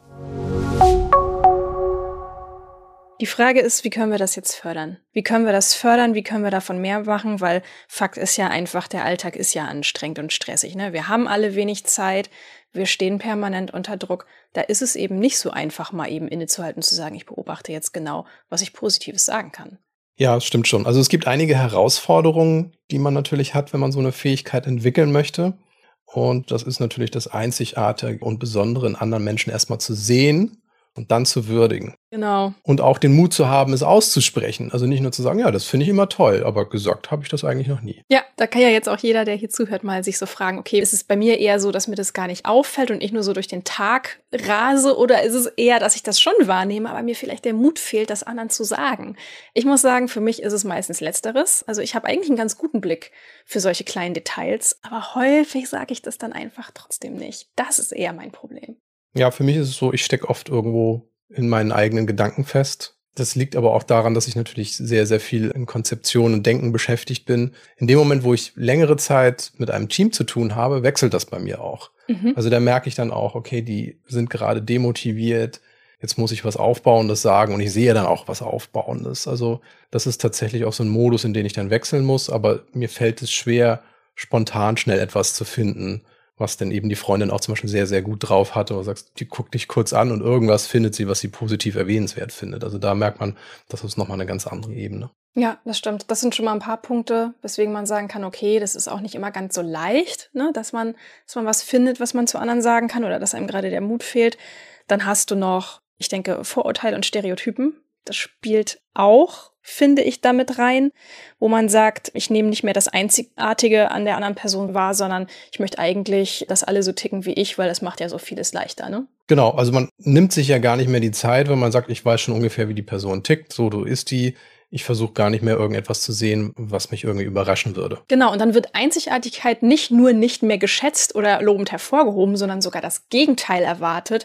Die 3.20 3.26
Frage 3.26 3.61
ist, 3.61 3.85
wie 3.85 3.90
können 3.90 4.11
wir 4.11 4.18
das 4.18 4.35
jetzt 4.35 4.56
fördern? 4.56 4.99
Wie 5.12 5.23
können 5.23 5.47
wir 5.47 5.52
das 5.52 5.75
fördern? 5.75 6.14
Wie 6.14 6.25
können 6.25 6.42
wir 6.42 6.50
davon 6.50 6.80
mehr 6.80 7.00
machen? 7.00 7.40
Weil 7.40 7.62
Fakt 7.87 8.16
ist 8.16 8.37
ja 8.37 8.49
einfach, 8.49 8.88
der 8.88 9.04
Alltag 9.04 9.37
ist 9.37 9.54
ja 9.54 9.66
anstrengend 9.66 10.18
und 10.18 10.33
stressig. 10.33 10.75
Ne? 10.75 10.92
Wir 10.92 11.06
haben 11.09 11.28
alle 11.28 11.54
wenig 11.54 11.85
Zeit, 11.85 12.28
wir 12.73 12.87
stehen 12.87 13.18
permanent 13.18 13.73
unter 13.73 13.97
Druck. 13.97 14.26
Da 14.52 14.62
ist 14.62 14.83
es 14.83 14.97
eben 14.97 15.18
nicht 15.21 15.38
so 15.38 15.50
einfach, 15.50 15.92
mal 15.92 16.11
eben 16.11 16.26
innezuhalten, 16.26 16.83
zu 16.83 16.97
sagen, 16.97 17.14
ich 17.14 17.25
beobachte 17.25 17.71
jetzt 17.71 17.92
genau, 17.92 18.26
was 18.49 18.62
ich 18.62 18.73
Positives 18.73 19.25
sagen 19.25 19.52
kann. 19.52 19.78
Ja, 20.16 20.35
das 20.35 20.44
stimmt 20.44 20.66
schon. 20.66 20.85
Also 20.85 20.99
es 20.99 21.09
gibt 21.09 21.28
einige 21.28 21.56
Herausforderungen, 21.56 22.76
die 22.90 22.99
man 22.99 23.14
natürlich 23.14 23.54
hat, 23.54 23.73
wenn 23.73 23.80
man 23.80 23.92
so 23.92 24.00
eine 24.00 24.12
Fähigkeit 24.12 24.66
entwickeln 24.66 25.12
möchte. 25.12 25.56
Und 26.04 26.50
das 26.50 26.64
ist 26.64 26.80
natürlich 26.80 27.12
das 27.12 27.28
Einzigartige 27.28 28.25
und 28.25 28.38
Besondere 28.38 28.88
in 28.88 28.97
anderen 28.97 29.25
Menschen 29.25 29.50
erstmal 29.50 29.80
zu 29.80 29.94
sehen 29.94 30.63
und 30.97 31.11
dann 31.11 31.27
zu 31.27 31.49
würdigen. 31.49 31.95
Genau. 32.11 32.55
Und 32.63 32.81
auch 32.81 32.99
den 32.99 33.13
Mut 33.13 33.35
zu 33.35 33.49
haben, 33.49 33.73
es 33.73 33.83
auszusprechen. 33.83 34.71
Also 34.73 34.87
nicht 34.87 35.01
nur 35.01 35.11
zu 35.11 35.23
sagen, 35.23 35.41
ja, 35.41 35.51
das 35.51 35.65
finde 35.65 35.83
ich 35.83 35.91
immer 35.91 36.09
toll, 36.09 36.45
aber 36.47 36.69
gesagt 36.69 37.11
habe 37.11 37.25
ich 37.25 37.29
das 37.29 37.45
eigentlich 37.45 37.67
noch 37.67 37.81
nie. 37.81 38.03
Ja, 38.09 38.23
da 38.37 38.47
kann 38.47 38.63
ja 38.63 38.69
jetzt 38.69 38.89
auch 38.89 38.99
jeder, 38.99 39.25
der 39.25 39.35
hier 39.35 39.51
zuhört, 39.51 39.83
mal 39.83 40.05
sich 40.05 40.19
so 40.19 40.27
fragen, 40.27 40.59
okay, 40.59 40.79
ist 40.79 40.93
es 40.93 41.03
bei 41.03 41.17
mir 41.17 41.39
eher 41.39 41.59
so, 41.59 41.73
dass 41.73 41.89
mir 41.89 41.97
das 41.97 42.13
gar 42.13 42.29
nicht 42.29 42.47
auffällt 42.47 42.93
und 42.93 43.03
ich 43.03 43.13
nur 43.13 43.25
so 43.25 43.33
durch 43.33 43.49
den 43.49 43.65
Tag 43.65 44.21
rase 44.33 44.97
oder 44.97 45.23
ist 45.23 45.35
es 45.35 45.47
eher, 45.47 45.81
dass 45.81 45.97
ich 45.97 46.05
das 46.05 46.21
schon 46.21 46.35
wahrnehme, 46.43 46.89
aber 46.89 47.03
mir 47.03 47.17
vielleicht 47.17 47.45
der 47.45 47.55
Mut 47.55 47.81
fehlt, 47.81 48.11
das 48.11 48.23
anderen 48.23 48.51
zu 48.51 48.63
sagen? 48.63 49.17
Ich 49.53 49.65
muss 49.65 49.83
sagen, 49.83 50.07
für 50.07 50.21
mich 50.21 50.41
ist 50.41 50.53
es 50.53 50.63
meistens 50.63 51.01
letzteres. 51.01 51.65
Also 51.67 51.83
ich 51.83 51.97
habe 51.97 52.07
eigentlich 52.07 52.29
einen 52.29 52.39
ganz 52.39 52.57
guten 52.57 52.81
Blick 52.81 53.11
für 53.45 53.59
solche 53.59 53.83
kleinen 53.83 54.15
Details, 54.15 54.79
aber 54.83 55.17
häufig 55.17 55.69
sage 55.69 55.93
ich 55.93 56.03
das 56.03 56.19
dann 56.19 56.33
einfach 56.33 56.71
trotzdem 56.73 57.17
nicht. 57.17 57.49
Das 57.57 57.81
ist 57.81 57.91
eher 57.91 58.13
mein 58.13 58.31
Problem. 58.31 58.77
Ja, 59.14 59.30
für 59.30 59.44
mich 59.44 59.56
ist 59.56 59.68
es 59.68 59.76
so, 59.76 59.92
ich 59.92 60.04
stecke 60.04 60.28
oft 60.28 60.49
irgendwo 60.49 61.09
in 61.28 61.49
meinen 61.49 61.73
eigenen 61.73 62.06
Gedanken 62.06 62.44
fest. 62.44 62.97
Das 63.14 63.37
liegt 63.37 63.54
aber 63.54 63.75
auch 63.75 63.85
daran, 63.85 64.14
dass 64.14 64.26
ich 64.26 64.35
natürlich 64.35 64.76
sehr, 64.76 65.06
sehr 65.06 65.21
viel 65.21 65.50
in 65.50 65.66
Konzeption 65.66 66.35
und 66.35 66.44
Denken 66.44 66.73
beschäftigt 66.73 67.26
bin. 67.26 67.52
In 67.76 67.87
dem 67.87 67.99
Moment, 67.99 68.25
wo 68.25 68.35
ich 68.35 68.52
längere 68.56 68.97
Zeit 68.97 69.52
mit 69.56 69.71
einem 69.71 69.88
Team 69.88 70.11
zu 70.11 70.25
tun 70.25 70.56
habe, 70.56 70.83
wechselt 70.83 71.14
das 71.14 71.26
bei 71.26 71.38
mir 71.38 71.61
auch. 71.61 71.90
Mhm. 72.09 72.33
Also 72.35 72.50
da 72.50 72.59
merke 72.59 72.88
ich 72.88 72.97
dann 72.97 73.12
auch, 73.12 73.37
okay, 73.37 73.62
die 73.62 74.00
sind 74.06 74.30
gerade 74.30 74.61
demotiviert. 74.62 75.61
Jetzt 76.00 76.18
muss 76.18 76.33
ich 76.33 76.44
was 76.44 76.56
Aufbauendes 76.56 77.23
sagen 77.23 77.54
und 77.54 77.61
ich 77.61 77.73
sehe 77.73 77.94
dann 77.94 78.04
auch 78.04 78.26
was 78.26 78.42
Aufbauendes. 78.42 79.28
Also 79.28 79.61
das 79.92 80.09
ist 80.09 80.21
tatsächlich 80.21 80.64
auch 80.64 80.73
so 80.73 80.83
ein 80.83 80.88
Modus, 80.88 81.23
in 81.23 81.35
den 81.35 81.47
ich 81.47 81.52
dann 81.52 81.71
wechseln 81.71 82.04
muss. 82.04 82.28
Aber 82.28 82.64
mir 82.73 82.88
fällt 82.88 83.23
es 83.23 83.30
schwer, 83.30 83.80
spontan 84.16 84.76
schnell 84.76 84.99
etwas 84.99 85.35
zu 85.35 85.44
finden, 85.44 86.02
was 86.37 86.57
denn 86.57 86.71
eben 86.71 86.88
die 86.88 86.97
Freundin 86.97 87.31
auch 87.31 87.41
zum 87.41 87.53
Beispiel 87.53 87.71
sehr, 87.71 87.87
sehr 87.87 88.03
gut 88.03 88.29
drauf 88.29 88.55
hatte, 88.55 88.75
oder 88.75 88.85
sagst, 88.85 89.12
die 89.19 89.26
guckt 89.26 89.55
dich 89.55 89.69
kurz 89.69 89.93
an 89.93 90.11
und 90.11 90.21
irgendwas 90.21 90.67
findet 90.67 90.95
sie, 90.95 91.07
was 91.07 91.21
sie 91.21 91.29
positiv 91.29 91.76
erwähnenswert 91.76 92.33
findet. 92.33 92.64
Also 92.64 92.79
da 92.79 92.95
merkt 92.95 93.21
man, 93.21 93.37
das 93.69 93.85
ist 93.85 93.97
nochmal 93.97 94.17
eine 94.17 94.26
ganz 94.26 94.47
andere 94.47 94.73
Ebene. 94.73 95.11
Ja, 95.37 95.59
das 95.64 95.79
stimmt. 95.79 96.11
Das 96.11 96.21
sind 96.21 96.35
schon 96.35 96.45
mal 96.45 96.53
ein 96.53 96.61
paar 96.61 96.81
Punkte, 96.81 97.35
weswegen 97.43 97.73
man 97.73 97.87
sagen 97.87 98.07
kann, 98.07 98.25
okay, 98.25 98.61
das 98.61 98.76
ist 98.76 98.88
auch 98.88 99.00
nicht 99.00 99.17
immer 99.17 99.33
ganz 99.33 99.55
so 99.55 99.62
leicht, 99.62 100.31
ne, 100.33 100.50
dass 100.55 100.73
man, 100.73 100.95
dass 101.26 101.35
man 101.35 101.45
was 101.45 101.62
findet, 101.62 101.99
was 101.99 102.14
man 102.14 102.29
zu 102.29 102.38
anderen 102.38 102.62
sagen 102.62 102.87
kann 102.87 103.05
oder 103.05 103.19
dass 103.19 103.35
einem 103.35 103.49
gerade 103.49 103.71
der 103.71 103.81
Mut 103.81 104.05
fehlt. 104.05 104.38
Dann 104.87 105.07
hast 105.07 105.31
du 105.31 105.35
noch, 105.35 105.81
ich 105.99 106.09
denke, 106.09 106.45
Vorurteile 106.45 106.95
und 106.95 107.07
Stereotypen. 107.07 107.81
Das 108.05 108.17
spielt 108.17 108.81
auch, 108.93 109.50
finde 109.66 110.02
ich, 110.02 110.21
damit 110.21 110.59
rein, 110.59 110.92
wo 111.40 111.49
man 111.49 111.71
sagt, 111.71 112.11
ich 112.14 112.28
nehme 112.28 112.50
nicht 112.50 112.64
mehr 112.64 112.75
das 112.75 112.87
Einzigartige 112.87 113.90
an 113.90 114.04
der 114.04 114.16
anderen 114.16 114.35
Person 114.35 114.75
wahr, 114.75 114.92
sondern 114.92 115.26
ich 115.50 115.59
möchte 115.59 115.78
eigentlich, 115.78 116.44
dass 116.49 116.62
alle 116.62 116.83
so 116.83 116.92
ticken 116.92 117.25
wie 117.25 117.33
ich, 117.33 117.56
weil 117.56 117.66
das 117.66 117.80
macht 117.80 118.00
ja 118.00 118.11
so 118.11 118.18
vieles 118.18 118.52
leichter, 118.52 118.90
ne? 118.90 119.06
Genau, 119.26 119.50
also 119.52 119.73
man 119.73 119.88
nimmt 119.97 120.35
sich 120.35 120.49
ja 120.49 120.59
gar 120.59 120.76
nicht 120.76 120.90
mehr 120.90 121.00
die 121.00 121.12
Zeit, 121.12 121.49
wenn 121.49 121.59
man 121.59 121.73
sagt, 121.73 121.90
ich 121.90 122.04
weiß 122.04 122.21
schon 122.21 122.35
ungefähr, 122.35 122.68
wie 122.68 122.75
die 122.75 122.83
Person 122.83 123.23
tickt, 123.23 123.54
so 123.54 123.71
du 123.71 123.85
ist 123.85 124.11
die. 124.11 124.37
Ich 124.68 124.85
versuche 124.85 125.12
gar 125.12 125.30
nicht 125.30 125.42
mehr 125.42 125.56
irgendetwas 125.56 126.02
zu 126.02 126.12
sehen, 126.12 126.52
was 126.56 126.90
mich 126.90 127.04
irgendwie 127.04 127.25
überraschen 127.25 127.76
würde. 127.76 128.00
Genau, 128.09 128.33
und 128.33 128.40
dann 128.40 128.54
wird 128.54 128.75
Einzigartigkeit 128.75 129.62
nicht 129.62 129.92
nur 129.92 130.12
nicht 130.12 130.42
mehr 130.42 130.59
geschätzt 130.59 131.14
oder 131.14 131.40
lobend 131.40 131.73
hervorgehoben, 131.73 132.37
sondern 132.37 132.61
sogar 132.61 132.83
das 132.83 133.09
Gegenteil 133.09 133.62
erwartet 133.62 134.24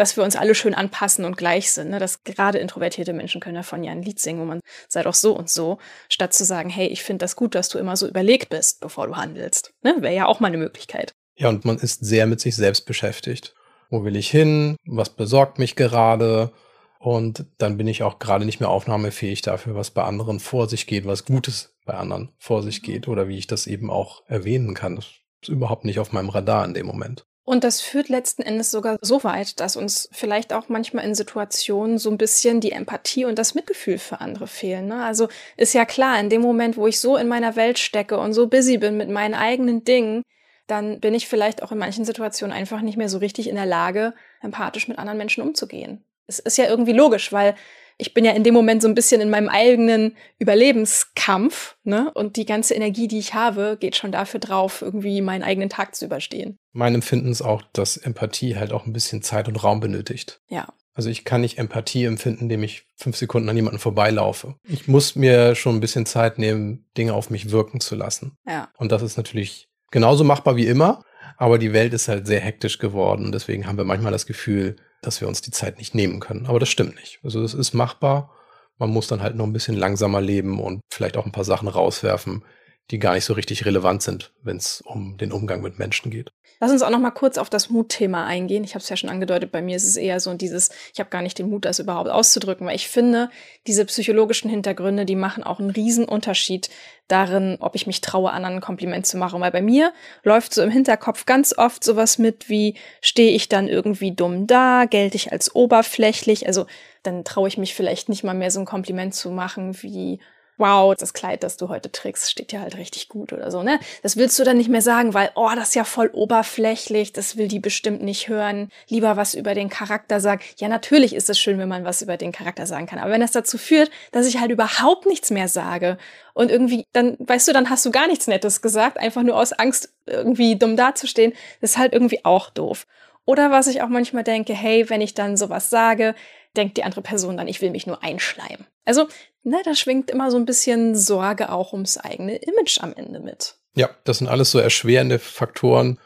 dass 0.00 0.16
wir 0.16 0.24
uns 0.24 0.34
alle 0.34 0.54
schön 0.54 0.72
anpassen 0.72 1.26
und 1.26 1.36
gleich 1.36 1.72
sind. 1.72 1.90
Ne? 1.90 1.98
Dass 1.98 2.24
gerade 2.24 2.56
introvertierte 2.56 3.12
Menschen 3.12 3.40
können 3.40 3.56
davon 3.56 3.84
ja 3.84 3.92
ein 3.92 4.02
Lied 4.02 4.18
singen, 4.18 4.40
wo 4.40 4.46
man 4.46 4.60
sei 4.88 5.02
doch 5.02 5.12
so 5.12 5.36
und 5.36 5.50
so, 5.50 5.78
statt 6.08 6.32
zu 6.32 6.44
sagen, 6.46 6.70
hey, 6.70 6.86
ich 6.88 7.02
finde 7.02 7.22
das 7.24 7.36
gut, 7.36 7.54
dass 7.54 7.68
du 7.68 7.78
immer 7.78 7.96
so 7.96 8.08
überlegt 8.08 8.48
bist, 8.48 8.80
bevor 8.80 9.06
du 9.06 9.16
handelst. 9.16 9.74
Ne? 9.82 9.96
Wäre 10.00 10.14
ja 10.14 10.26
auch 10.26 10.40
mal 10.40 10.46
eine 10.46 10.56
Möglichkeit. 10.56 11.12
Ja, 11.36 11.50
und 11.50 11.66
man 11.66 11.76
ist 11.76 12.02
sehr 12.02 12.26
mit 12.26 12.40
sich 12.40 12.56
selbst 12.56 12.86
beschäftigt. 12.86 13.54
Wo 13.90 14.02
will 14.02 14.16
ich 14.16 14.30
hin? 14.30 14.76
Was 14.86 15.10
besorgt 15.10 15.58
mich 15.58 15.76
gerade? 15.76 16.50
Und 16.98 17.44
dann 17.58 17.76
bin 17.76 17.86
ich 17.86 18.02
auch 18.02 18.18
gerade 18.18 18.46
nicht 18.46 18.60
mehr 18.60 18.70
aufnahmefähig 18.70 19.42
dafür, 19.42 19.74
was 19.74 19.90
bei 19.90 20.04
anderen 20.04 20.40
vor 20.40 20.66
sich 20.66 20.86
geht, 20.86 21.04
was 21.04 21.26
Gutes 21.26 21.74
bei 21.84 21.92
anderen 21.92 22.30
vor 22.38 22.62
sich 22.62 22.82
geht 22.82 23.06
oder 23.06 23.28
wie 23.28 23.36
ich 23.36 23.46
das 23.46 23.66
eben 23.66 23.90
auch 23.90 24.22
erwähnen 24.28 24.72
kann. 24.72 24.96
Das 24.96 25.06
ist 25.42 25.48
überhaupt 25.48 25.84
nicht 25.84 25.98
auf 25.98 26.12
meinem 26.12 26.30
Radar 26.30 26.64
in 26.64 26.72
dem 26.72 26.86
Moment. 26.86 27.26
Und 27.44 27.64
das 27.64 27.80
führt 27.80 28.08
letzten 28.08 28.42
Endes 28.42 28.70
sogar 28.70 28.98
so 29.00 29.24
weit, 29.24 29.60
dass 29.60 29.76
uns 29.76 30.08
vielleicht 30.12 30.52
auch 30.52 30.68
manchmal 30.68 31.04
in 31.04 31.14
Situationen 31.14 31.98
so 31.98 32.10
ein 32.10 32.18
bisschen 32.18 32.60
die 32.60 32.72
Empathie 32.72 33.24
und 33.24 33.38
das 33.38 33.54
Mitgefühl 33.54 33.98
für 33.98 34.20
andere 34.20 34.46
fehlen. 34.46 34.86
Ne? 34.86 35.02
Also 35.02 35.28
ist 35.56 35.72
ja 35.72 35.84
klar, 35.84 36.20
in 36.20 36.30
dem 36.30 36.42
Moment, 36.42 36.76
wo 36.76 36.86
ich 36.86 37.00
so 37.00 37.16
in 37.16 37.28
meiner 37.28 37.56
Welt 37.56 37.78
stecke 37.78 38.18
und 38.18 38.34
so 38.34 38.46
busy 38.46 38.78
bin 38.78 38.96
mit 38.96 39.08
meinen 39.08 39.34
eigenen 39.34 39.84
Dingen, 39.84 40.22
dann 40.66 41.00
bin 41.00 41.14
ich 41.14 41.26
vielleicht 41.26 41.62
auch 41.62 41.72
in 41.72 41.78
manchen 41.78 42.04
Situationen 42.04 42.54
einfach 42.54 42.80
nicht 42.82 42.96
mehr 42.96 43.08
so 43.08 43.18
richtig 43.18 43.48
in 43.48 43.56
der 43.56 43.66
Lage, 43.66 44.14
empathisch 44.40 44.86
mit 44.86 44.98
anderen 44.98 45.18
Menschen 45.18 45.42
umzugehen. 45.42 46.04
Es 46.26 46.38
ist 46.38 46.58
ja 46.58 46.66
irgendwie 46.66 46.92
logisch, 46.92 47.32
weil 47.32 47.56
ich 48.00 48.14
bin 48.14 48.24
ja 48.24 48.32
in 48.32 48.44
dem 48.44 48.54
Moment 48.54 48.82
so 48.82 48.88
ein 48.88 48.94
bisschen 48.94 49.20
in 49.20 49.30
meinem 49.30 49.48
eigenen 49.48 50.16
Überlebenskampf, 50.38 51.76
ne? 51.84 52.10
Und 52.14 52.36
die 52.36 52.46
ganze 52.46 52.74
Energie, 52.74 53.08
die 53.08 53.18
ich 53.18 53.34
habe, 53.34 53.76
geht 53.78 53.96
schon 53.96 54.12
dafür 54.12 54.40
drauf, 54.40 54.82
irgendwie 54.82 55.20
meinen 55.20 55.42
eigenen 55.42 55.68
Tag 55.68 55.94
zu 55.94 56.06
überstehen. 56.06 56.58
Mein 56.72 56.94
Empfinden 56.94 57.30
ist 57.30 57.42
auch, 57.42 57.62
dass 57.72 57.96
Empathie 57.96 58.56
halt 58.56 58.72
auch 58.72 58.86
ein 58.86 58.92
bisschen 58.92 59.22
Zeit 59.22 59.48
und 59.48 59.62
Raum 59.62 59.80
benötigt. 59.80 60.40
Ja. 60.48 60.68
Also 60.94 61.08
ich 61.08 61.24
kann 61.24 61.40
nicht 61.40 61.58
Empathie 61.58 62.04
empfinden, 62.04 62.42
indem 62.42 62.62
ich 62.62 62.84
fünf 62.96 63.16
Sekunden 63.16 63.48
an 63.48 63.56
jemanden 63.56 63.78
vorbeilaufe. 63.78 64.56
Ich 64.64 64.88
muss 64.88 65.14
mir 65.14 65.54
schon 65.54 65.76
ein 65.76 65.80
bisschen 65.80 66.04
Zeit 66.04 66.38
nehmen, 66.38 66.86
Dinge 66.96 67.14
auf 67.14 67.30
mich 67.30 67.50
wirken 67.50 67.80
zu 67.80 67.94
lassen. 67.94 68.36
Ja. 68.46 68.68
Und 68.76 68.92
das 68.92 69.02
ist 69.02 69.16
natürlich 69.16 69.68
genauso 69.90 70.24
machbar 70.24 70.56
wie 70.56 70.66
immer, 70.66 71.04
aber 71.36 71.58
die 71.58 71.72
Welt 71.72 71.94
ist 71.94 72.08
halt 72.08 72.26
sehr 72.26 72.40
hektisch 72.40 72.78
geworden 72.78 73.24
und 73.24 73.32
deswegen 73.32 73.66
haben 73.66 73.78
wir 73.78 73.84
manchmal 73.84 74.12
das 74.12 74.26
Gefühl, 74.26 74.76
dass 75.02 75.20
wir 75.20 75.28
uns 75.28 75.40
die 75.40 75.50
Zeit 75.50 75.78
nicht 75.78 75.94
nehmen 75.94 76.20
können. 76.20 76.46
Aber 76.46 76.58
das 76.58 76.68
stimmt 76.68 76.96
nicht. 76.96 77.20
Also 77.22 77.42
es 77.42 77.54
ist 77.54 77.74
machbar. 77.74 78.30
Man 78.78 78.90
muss 78.90 79.06
dann 79.06 79.22
halt 79.22 79.36
noch 79.36 79.46
ein 79.46 79.52
bisschen 79.52 79.76
langsamer 79.76 80.20
leben 80.20 80.60
und 80.60 80.80
vielleicht 80.90 81.16
auch 81.16 81.26
ein 81.26 81.32
paar 81.32 81.44
Sachen 81.44 81.68
rauswerfen, 81.68 82.44
die 82.90 82.98
gar 82.98 83.14
nicht 83.14 83.24
so 83.24 83.34
richtig 83.34 83.64
relevant 83.64 84.02
sind, 84.02 84.32
wenn 84.42 84.56
es 84.56 84.82
um 84.84 85.16
den 85.16 85.32
Umgang 85.32 85.62
mit 85.62 85.78
Menschen 85.78 86.10
geht. 86.10 86.32
Lass 86.62 86.72
uns 86.72 86.82
auch 86.82 86.90
noch 86.90 86.98
mal 86.98 87.10
kurz 87.10 87.38
auf 87.38 87.48
das 87.48 87.70
Mutthema 87.70 88.26
eingehen. 88.26 88.64
Ich 88.64 88.74
habe 88.74 88.82
es 88.82 88.88
ja 88.90 88.96
schon 88.96 89.08
angedeutet, 89.08 89.50
bei 89.50 89.62
mir 89.62 89.76
ist 89.76 89.86
es 89.86 89.96
eher 89.96 90.20
so 90.20 90.34
dieses, 90.34 90.68
ich 90.92 91.00
habe 91.00 91.08
gar 91.08 91.22
nicht 91.22 91.38
den 91.38 91.48
Mut, 91.48 91.64
das 91.64 91.78
überhaupt 91.78 92.10
auszudrücken, 92.10 92.66
weil 92.66 92.76
ich 92.76 92.88
finde, 92.88 93.30
diese 93.66 93.86
psychologischen 93.86 94.50
Hintergründe, 94.50 95.06
die 95.06 95.16
machen 95.16 95.42
auch 95.42 95.58
einen 95.58 95.70
riesen 95.70 96.04
Unterschied 96.04 96.68
darin, 97.08 97.56
ob 97.60 97.76
ich 97.76 97.86
mich 97.86 98.02
traue, 98.02 98.32
anderen 98.32 98.56
ein 98.56 98.60
Kompliment 98.60 99.06
zu 99.06 99.16
machen. 99.16 99.40
Weil 99.40 99.52
bei 99.52 99.62
mir 99.62 99.94
läuft 100.22 100.52
so 100.52 100.62
im 100.62 100.70
Hinterkopf 100.70 101.24
ganz 101.24 101.56
oft 101.56 101.82
sowas 101.82 102.18
mit 102.18 102.50
wie, 102.50 102.74
stehe 103.00 103.32
ich 103.32 103.48
dann 103.48 103.66
irgendwie 103.66 104.12
dumm 104.12 104.46
da, 104.46 104.84
gelte 104.84 105.16
ich 105.16 105.32
als 105.32 105.54
oberflächlich, 105.54 106.46
also 106.46 106.66
dann 107.02 107.24
traue 107.24 107.48
ich 107.48 107.56
mich 107.56 107.74
vielleicht 107.74 108.10
nicht 108.10 108.22
mal 108.22 108.34
mehr 108.34 108.50
so 108.50 108.60
ein 108.60 108.66
Kompliment 108.66 109.14
zu 109.14 109.30
machen 109.30 109.82
wie, 109.82 110.20
wow, 110.60 110.94
das 110.94 111.14
Kleid, 111.14 111.42
das 111.42 111.56
du 111.56 111.68
heute 111.68 111.90
trägst, 111.90 112.30
steht 112.30 112.52
dir 112.52 112.60
halt 112.60 112.76
richtig 112.76 113.08
gut 113.08 113.32
oder 113.32 113.50
so, 113.50 113.62
ne? 113.62 113.80
Das 114.02 114.16
willst 114.16 114.38
du 114.38 114.44
dann 114.44 114.58
nicht 114.58 114.68
mehr 114.68 114.82
sagen, 114.82 115.14
weil, 115.14 115.30
oh, 115.34 115.50
das 115.56 115.70
ist 115.70 115.74
ja 115.74 115.84
voll 115.84 116.10
oberflächlich, 116.12 117.12
das 117.12 117.36
will 117.36 117.48
die 117.48 117.58
bestimmt 117.58 118.02
nicht 118.02 118.28
hören. 118.28 118.70
Lieber 118.88 119.16
was 119.16 119.34
über 119.34 119.54
den 119.54 119.70
Charakter 119.70 120.20
sagen. 120.20 120.42
Ja, 120.58 120.68
natürlich 120.68 121.14
ist 121.14 121.30
es 121.30 121.40
schön, 121.40 121.58
wenn 121.58 121.68
man 121.68 121.84
was 121.84 122.02
über 122.02 122.16
den 122.16 122.30
Charakter 122.30 122.66
sagen 122.66 122.86
kann. 122.86 122.98
Aber 122.98 123.10
wenn 123.10 123.20
das 123.20 123.32
dazu 123.32 123.58
führt, 123.58 123.90
dass 124.12 124.26
ich 124.26 124.38
halt 124.38 124.50
überhaupt 124.50 125.06
nichts 125.06 125.30
mehr 125.30 125.48
sage 125.48 125.98
und 126.34 126.50
irgendwie, 126.50 126.84
dann, 126.92 127.16
weißt 127.18 127.48
du, 127.48 127.52
dann 127.52 127.70
hast 127.70 127.84
du 127.86 127.90
gar 127.90 128.06
nichts 128.06 128.26
Nettes 128.26 128.62
gesagt, 128.62 128.98
einfach 128.98 129.22
nur 129.22 129.36
aus 129.36 129.52
Angst, 129.52 129.92
irgendwie 130.06 130.56
dumm 130.56 130.76
dazustehen, 130.76 131.32
das 131.60 131.72
ist 131.72 131.78
halt 131.78 131.92
irgendwie 131.92 132.24
auch 132.24 132.50
doof. 132.50 132.86
Oder 133.24 133.50
was 133.50 133.66
ich 133.66 133.82
auch 133.82 133.88
manchmal 133.88 134.24
denke, 134.24 134.52
hey, 134.52 134.90
wenn 134.90 135.00
ich 135.00 135.14
dann 135.14 135.36
sowas 135.36 135.70
sage, 135.70 136.14
denkt 136.56 136.76
die 136.76 136.84
andere 136.84 137.02
Person 137.02 137.36
dann, 137.36 137.48
ich 137.48 137.60
will 137.60 137.70
mich 137.70 137.86
nur 137.86 138.02
einschleimen. 138.02 138.66
Also, 138.84 139.06
ne, 139.42 139.60
da 139.64 139.74
schwingt 139.74 140.10
immer 140.10 140.30
so 140.30 140.36
ein 140.36 140.46
bisschen 140.46 140.96
Sorge 140.96 141.50
auch 141.50 141.72
ums 141.72 141.96
eigene 141.96 142.36
Image 142.36 142.80
am 142.80 142.92
Ende 142.94 143.20
mit. 143.20 143.56
Ja, 143.74 143.90
das 144.04 144.18
sind 144.18 144.28
alles 144.28 144.50
so 144.50 144.58
erschwerende 144.58 145.18
Faktoren, 145.18 145.98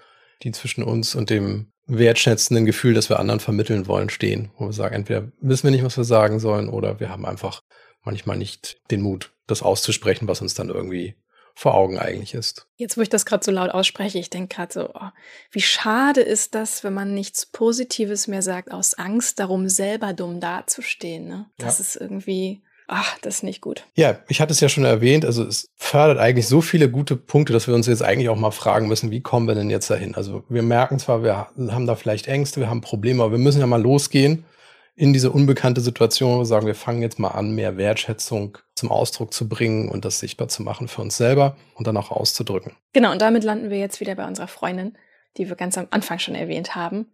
die 0.43 0.53
zwischen 0.53 0.83
uns 0.85 1.15
und 1.15 1.31
dem 1.31 1.73
wertschätzenden 1.87 2.65
Gefühl, 2.65 2.95
das 2.95 3.11
wir 3.11 3.19
anderen 3.19 3.41
vermitteln 3.41 3.87
wollen, 3.87 4.11
stehen. 4.11 4.51
Wo 4.57 4.67
wir 4.67 4.73
sagen, 4.73 4.95
entweder 4.95 5.31
wissen 5.41 5.65
wir 5.65 5.71
nicht, 5.71 5.85
was 5.85 5.97
wir 5.97 6.05
sagen 6.05 6.41
sollen, 6.41 6.69
oder 6.69 7.01
wir 7.01 7.11
haben 7.11 7.27
einfach 7.27 7.63
manchmal 8.03 8.37
nicht 8.37 8.79
den 8.91 9.03
Mut, 9.03 9.33
das 9.47 9.63
auszusprechen, 9.63 10.29
was 10.29 10.41
uns 10.41 10.55
dann 10.55 10.69
irgendwie 10.69 11.17
vor 11.55 11.75
Augen 11.75 11.99
eigentlich 11.99 12.35
ist. 12.35 12.67
Jetzt, 12.77 12.97
wo 12.97 13.01
ich 13.01 13.09
das 13.09 13.25
gerade 13.25 13.45
so 13.45 13.53
laut 13.53 13.71
ausspreche, 13.71 14.19
ich 14.19 14.29
denke 14.29 14.57
gerade 14.57 14.73
so, 14.73 14.91
oh, 14.93 15.11
wie 15.53 15.61
schade 15.61 16.21
ist 16.21 16.55
das, 16.55 16.83
wenn 16.83 16.95
man 16.95 17.15
nichts 17.15 17.47
Positives 17.47 18.27
mehr 18.27 18.43
sagt, 18.43 18.73
aus 18.73 18.95
Angst 18.95 19.39
darum, 19.39 19.69
selber 19.69 20.13
dumm 20.13 20.41
dazustehen. 20.41 21.29
Ne? 21.29 21.47
Das 21.59 21.79
ja. 21.79 21.85
ist 21.85 21.97
irgendwie, 21.97 22.63
ach, 22.87 23.19
das 23.21 23.37
ist 23.37 23.43
nicht 23.43 23.61
gut. 23.61 23.87
Ja, 23.95 24.19
ich 24.29 24.41
hatte 24.41 24.53
es 24.53 24.61
ja 24.61 24.69
schon 24.69 24.85
erwähnt, 24.85 25.25
also 25.25 25.45
es 25.45 25.71
fördert 25.77 26.19
eigentlich 26.19 26.47
so 26.47 26.61
viele 26.61 26.91
gute 26.91 27.17
Punkte, 27.17 27.53
dass 27.53 27.67
wir 27.67 27.75
uns 27.75 27.87
jetzt 27.87 28.03
eigentlich 28.03 28.29
auch 28.29 28.37
mal 28.37 28.51
fragen 28.51 28.89
müssen, 28.89 29.11
wie 29.11 29.21
kommen 29.21 29.47
wir 29.47 29.55
denn 29.55 29.71
jetzt 29.71 29.91
dahin? 29.91 30.15
Also 30.15 30.45
wir 30.49 30.63
merken 30.63 30.99
zwar, 30.99 31.23
wir 31.23 31.37
haben 31.37 31.87
da 31.87 31.95
vielleicht 31.95 32.27
Ängste, 32.27 32.61
wir 32.61 32.69
haben 32.69 32.81
Probleme, 32.81 33.23
aber 33.23 33.33
wir 33.33 33.39
müssen 33.39 33.61
ja 33.61 33.67
mal 33.67 33.81
losgehen 33.83 34.45
in 34.97 35.13
diese 35.13 35.33
unbekannte 35.33 35.81
Situation, 35.81 36.39
wo 36.39 36.45
sagen, 36.45 36.67
wir 36.67 36.75
fangen 36.75 37.03
jetzt 37.03 37.19
mal 37.19 37.29
an, 37.29 37.55
mehr 37.55 37.77
Wertschätzung 37.77 38.59
zum 38.77 38.93
Ausdruck 38.93 39.35
zu 39.35 39.49
bringen 39.49 39.89
und 39.89 40.05
das 40.05 40.21
sichtbar 40.21 40.49
zu 40.49 40.63
machen 40.63 40.87
für 40.87 41.03
uns 41.03 41.17
selber 41.17 41.57
und 41.75 41.87
dann 41.87 41.97
auch 41.97 42.11
auszudrücken. 42.11 42.75
Genau, 42.93 43.11
und 43.11 43.21
damit 43.21 43.43
landen 43.43 43.71
wir 43.71 43.79
jetzt 43.79 44.01
wieder 44.01 44.15
bei 44.15 44.27
unserer 44.27 44.47
Freundin, 44.47 44.97
die 45.37 45.49
wir 45.49 45.57
ganz 45.57 45.77
am 45.79 45.89
Anfang 45.91 46.21
schon 46.21 46.37
erwähnt 46.37 46.77
haben. 46.77 47.07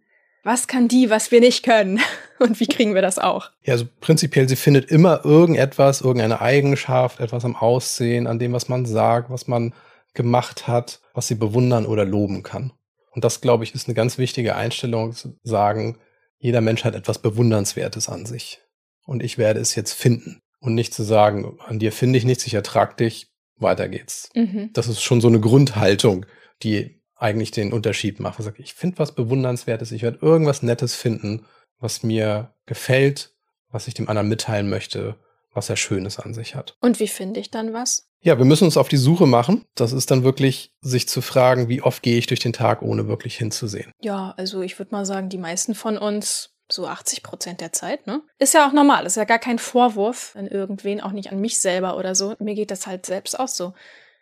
Was 0.43 0.67
kann 0.67 0.87
die, 0.87 1.09
was 1.09 1.31
wir 1.31 1.39
nicht 1.39 1.63
können? 1.63 1.99
Und 2.39 2.59
wie 2.59 2.67
kriegen 2.67 2.95
wir 2.95 3.01
das 3.01 3.19
auch? 3.19 3.51
Ja, 3.63 3.73
also 3.73 3.85
prinzipiell, 3.99 4.49
sie 4.49 4.55
findet 4.55 4.89
immer 4.89 5.23
irgendetwas, 5.23 6.01
irgendeine 6.01 6.41
Eigenschaft, 6.41 7.19
etwas 7.19 7.45
am 7.45 7.55
Aussehen, 7.55 8.25
an 8.25 8.39
dem, 8.39 8.51
was 8.51 8.67
man 8.67 8.85
sagt, 8.85 9.29
was 9.29 9.47
man 9.47 9.73
gemacht 10.13 10.67
hat, 10.67 11.01
was 11.13 11.27
sie 11.27 11.35
bewundern 11.35 11.85
oder 11.85 12.03
loben 12.03 12.41
kann. 12.41 12.73
Und 13.11 13.23
das, 13.23 13.41
glaube 13.41 13.63
ich, 13.63 13.75
ist 13.75 13.87
eine 13.87 13.95
ganz 13.95 14.17
wichtige 14.17 14.55
Einstellung, 14.55 15.13
zu 15.13 15.37
sagen, 15.43 15.97
jeder 16.39 16.61
Mensch 16.61 16.83
hat 16.83 16.95
etwas 16.95 17.19
Bewundernswertes 17.19 18.09
an 18.09 18.25
sich. 18.25 18.61
Und 19.05 19.21
ich 19.21 19.37
werde 19.37 19.59
es 19.59 19.75
jetzt 19.75 19.93
finden. 19.93 20.41
Und 20.59 20.75
nicht 20.75 20.93
zu 20.93 21.03
sagen, 21.03 21.57
an 21.65 21.79
dir 21.79 21.91
finde 21.91 22.17
ich 22.17 22.25
nichts, 22.25 22.45
ich 22.47 22.53
ertrag 22.53 22.97
dich, 22.97 23.27
weiter 23.57 23.89
geht's. 23.89 24.29
Mhm. 24.35 24.71
Das 24.73 24.87
ist 24.87 25.01
schon 25.01 25.21
so 25.21 25.27
eine 25.27 25.39
Grundhaltung, 25.39 26.25
die 26.63 27.00
eigentlich 27.21 27.51
den 27.51 27.71
Unterschied 27.71 28.19
macht. 28.19 28.39
Ich, 28.39 28.45
sage, 28.45 28.61
ich 28.61 28.73
finde 28.73 28.99
was 28.99 29.13
Bewundernswertes, 29.13 29.91
ich 29.91 30.01
werde 30.01 30.19
irgendwas 30.21 30.63
Nettes 30.63 30.95
finden, 30.95 31.45
was 31.79 32.03
mir 32.03 32.53
gefällt, 32.65 33.31
was 33.69 33.87
ich 33.87 33.93
dem 33.93 34.09
anderen 34.09 34.27
mitteilen 34.27 34.69
möchte, 34.69 35.15
was 35.53 35.69
er 35.69 35.75
Schönes 35.75 36.19
an 36.19 36.33
sich 36.33 36.55
hat. 36.55 36.75
Und 36.81 36.99
wie 36.99 37.07
finde 37.07 37.39
ich 37.39 37.51
dann 37.51 37.73
was? 37.73 38.07
Ja, 38.21 38.37
wir 38.37 38.45
müssen 38.45 38.65
uns 38.65 38.77
auf 38.77 38.87
die 38.87 38.97
Suche 38.97 39.25
machen. 39.25 39.65
Das 39.75 39.93
ist 39.93 40.11
dann 40.11 40.23
wirklich, 40.23 40.73
sich 40.81 41.07
zu 41.07 41.21
fragen, 41.21 41.69
wie 41.69 41.81
oft 41.81 42.03
gehe 42.03 42.17
ich 42.17 42.27
durch 42.27 42.39
den 42.39 42.53
Tag, 42.53 42.81
ohne 42.81 43.07
wirklich 43.07 43.37
hinzusehen. 43.37 43.91
Ja, 43.99 44.33
also 44.37 44.61
ich 44.61 44.77
würde 44.77 44.93
mal 44.93 45.05
sagen, 45.05 45.29
die 45.29 45.39
meisten 45.39 45.75
von 45.75 45.97
uns, 45.97 46.51
so 46.69 46.87
80 46.87 47.23
Prozent 47.23 47.61
der 47.61 47.73
Zeit, 47.73 48.07
ne? 48.07 48.21
Ist 48.39 48.53
ja 48.53 48.67
auch 48.67 48.71
normal, 48.71 49.05
ist 49.05 49.17
ja 49.17 49.25
gar 49.25 49.39
kein 49.39 49.59
Vorwurf 49.59 50.35
an 50.37 50.47
irgendwen, 50.47 51.01
auch 51.01 51.11
nicht 51.11 51.31
an 51.31 51.41
mich 51.41 51.59
selber 51.59 51.97
oder 51.97 52.15
so. 52.15 52.35
Mir 52.39 52.55
geht 52.55 52.71
das 52.71 52.87
halt 52.87 53.05
selbst 53.05 53.37
auch 53.37 53.49
so. 53.49 53.73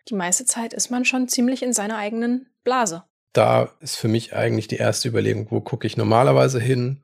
Die 0.08 0.16
meiste 0.16 0.46
Zeit 0.46 0.74
ist 0.74 0.90
man 0.90 1.06
schon 1.06 1.28
ziemlich 1.28 1.62
in 1.62 1.74
seiner 1.74 1.98
eigenen 1.98 2.48
Blase. 2.64 3.04
Da 3.34 3.72
ist 3.80 3.96
für 3.96 4.08
mich 4.08 4.34
eigentlich 4.34 4.68
die 4.68 4.78
erste 4.78 5.08
Überlegung, 5.08 5.48
wo 5.50 5.62
gucke 5.62 5.86
ich 5.86 5.98
normalerweise 5.98 6.60
hin? 6.60 7.04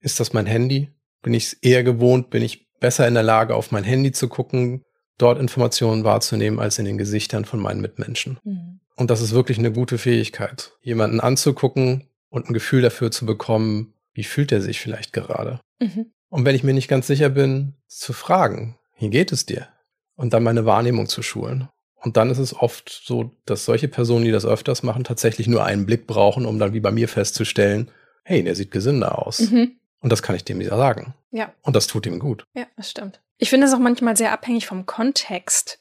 Ist 0.00 0.20
das 0.20 0.32
mein 0.32 0.46
Handy? 0.46 0.90
Bin 1.22 1.34
ich 1.34 1.46
es 1.46 1.52
eher 1.54 1.82
gewohnt? 1.82 2.30
Bin 2.30 2.42
ich 2.42 2.70
besser 2.80 3.06
in 3.08 3.14
der 3.14 3.22
Lage, 3.22 3.54
auf 3.54 3.70
mein 3.70 3.84
Handy 3.84 4.12
zu 4.12 4.28
gucken, 4.28 4.84
dort 5.16 5.40
Informationen 5.40 6.04
wahrzunehmen, 6.04 6.58
als 6.58 6.78
in 6.78 6.84
den 6.84 6.98
Gesichtern 6.98 7.44
von 7.44 7.60
meinen 7.60 7.80
Mitmenschen? 7.80 8.38
Mhm. 8.44 8.80
Und 8.96 9.10
das 9.10 9.20
ist 9.20 9.32
wirklich 9.32 9.58
eine 9.58 9.72
gute 9.72 9.96
Fähigkeit, 9.98 10.72
jemanden 10.82 11.20
anzugucken 11.20 12.08
und 12.28 12.48
ein 12.48 12.54
Gefühl 12.54 12.82
dafür 12.82 13.10
zu 13.10 13.24
bekommen, 13.24 13.94
wie 14.12 14.24
fühlt 14.24 14.52
er 14.52 14.60
sich 14.60 14.80
vielleicht 14.80 15.12
gerade. 15.12 15.60
Mhm. 15.80 16.12
Und 16.28 16.44
wenn 16.44 16.54
ich 16.54 16.64
mir 16.64 16.74
nicht 16.74 16.88
ganz 16.88 17.06
sicher 17.06 17.28
bin, 17.28 17.74
zu 17.86 18.12
fragen, 18.12 18.78
wie 18.98 19.10
geht 19.10 19.32
es 19.32 19.46
dir? 19.46 19.68
Und 20.14 20.32
dann 20.32 20.42
meine 20.42 20.66
Wahrnehmung 20.66 21.06
zu 21.08 21.22
schulen. 21.22 21.68
Und 22.02 22.16
dann 22.16 22.30
ist 22.30 22.38
es 22.38 22.54
oft 22.54 22.90
so, 22.90 23.30
dass 23.46 23.64
solche 23.64 23.88
Personen, 23.88 24.24
die 24.24 24.32
das 24.32 24.44
öfters 24.44 24.82
machen, 24.82 25.04
tatsächlich 25.04 25.46
nur 25.46 25.64
einen 25.64 25.86
Blick 25.86 26.06
brauchen, 26.06 26.46
um 26.46 26.58
dann 26.58 26.72
wie 26.74 26.80
bei 26.80 26.90
mir 26.90 27.08
festzustellen, 27.08 27.90
hey, 28.24 28.42
der 28.42 28.56
sieht 28.56 28.70
gesünder 28.70 29.24
aus. 29.24 29.38
Mhm. 29.40 29.76
Und 30.00 30.10
das 30.10 30.22
kann 30.22 30.34
ich 30.34 30.44
dem 30.44 30.58
wieder 30.58 30.76
sagen. 30.76 31.14
Ja. 31.30 31.52
Und 31.62 31.76
das 31.76 31.86
tut 31.86 32.06
ihm 32.06 32.18
gut. 32.18 32.44
Ja, 32.54 32.66
das 32.76 32.90
stimmt. 32.90 33.20
Ich 33.38 33.50
finde 33.50 33.66
es 33.66 33.72
auch 33.72 33.78
manchmal 33.78 34.16
sehr 34.16 34.32
abhängig 34.32 34.66
vom 34.66 34.84
Kontext, 34.84 35.78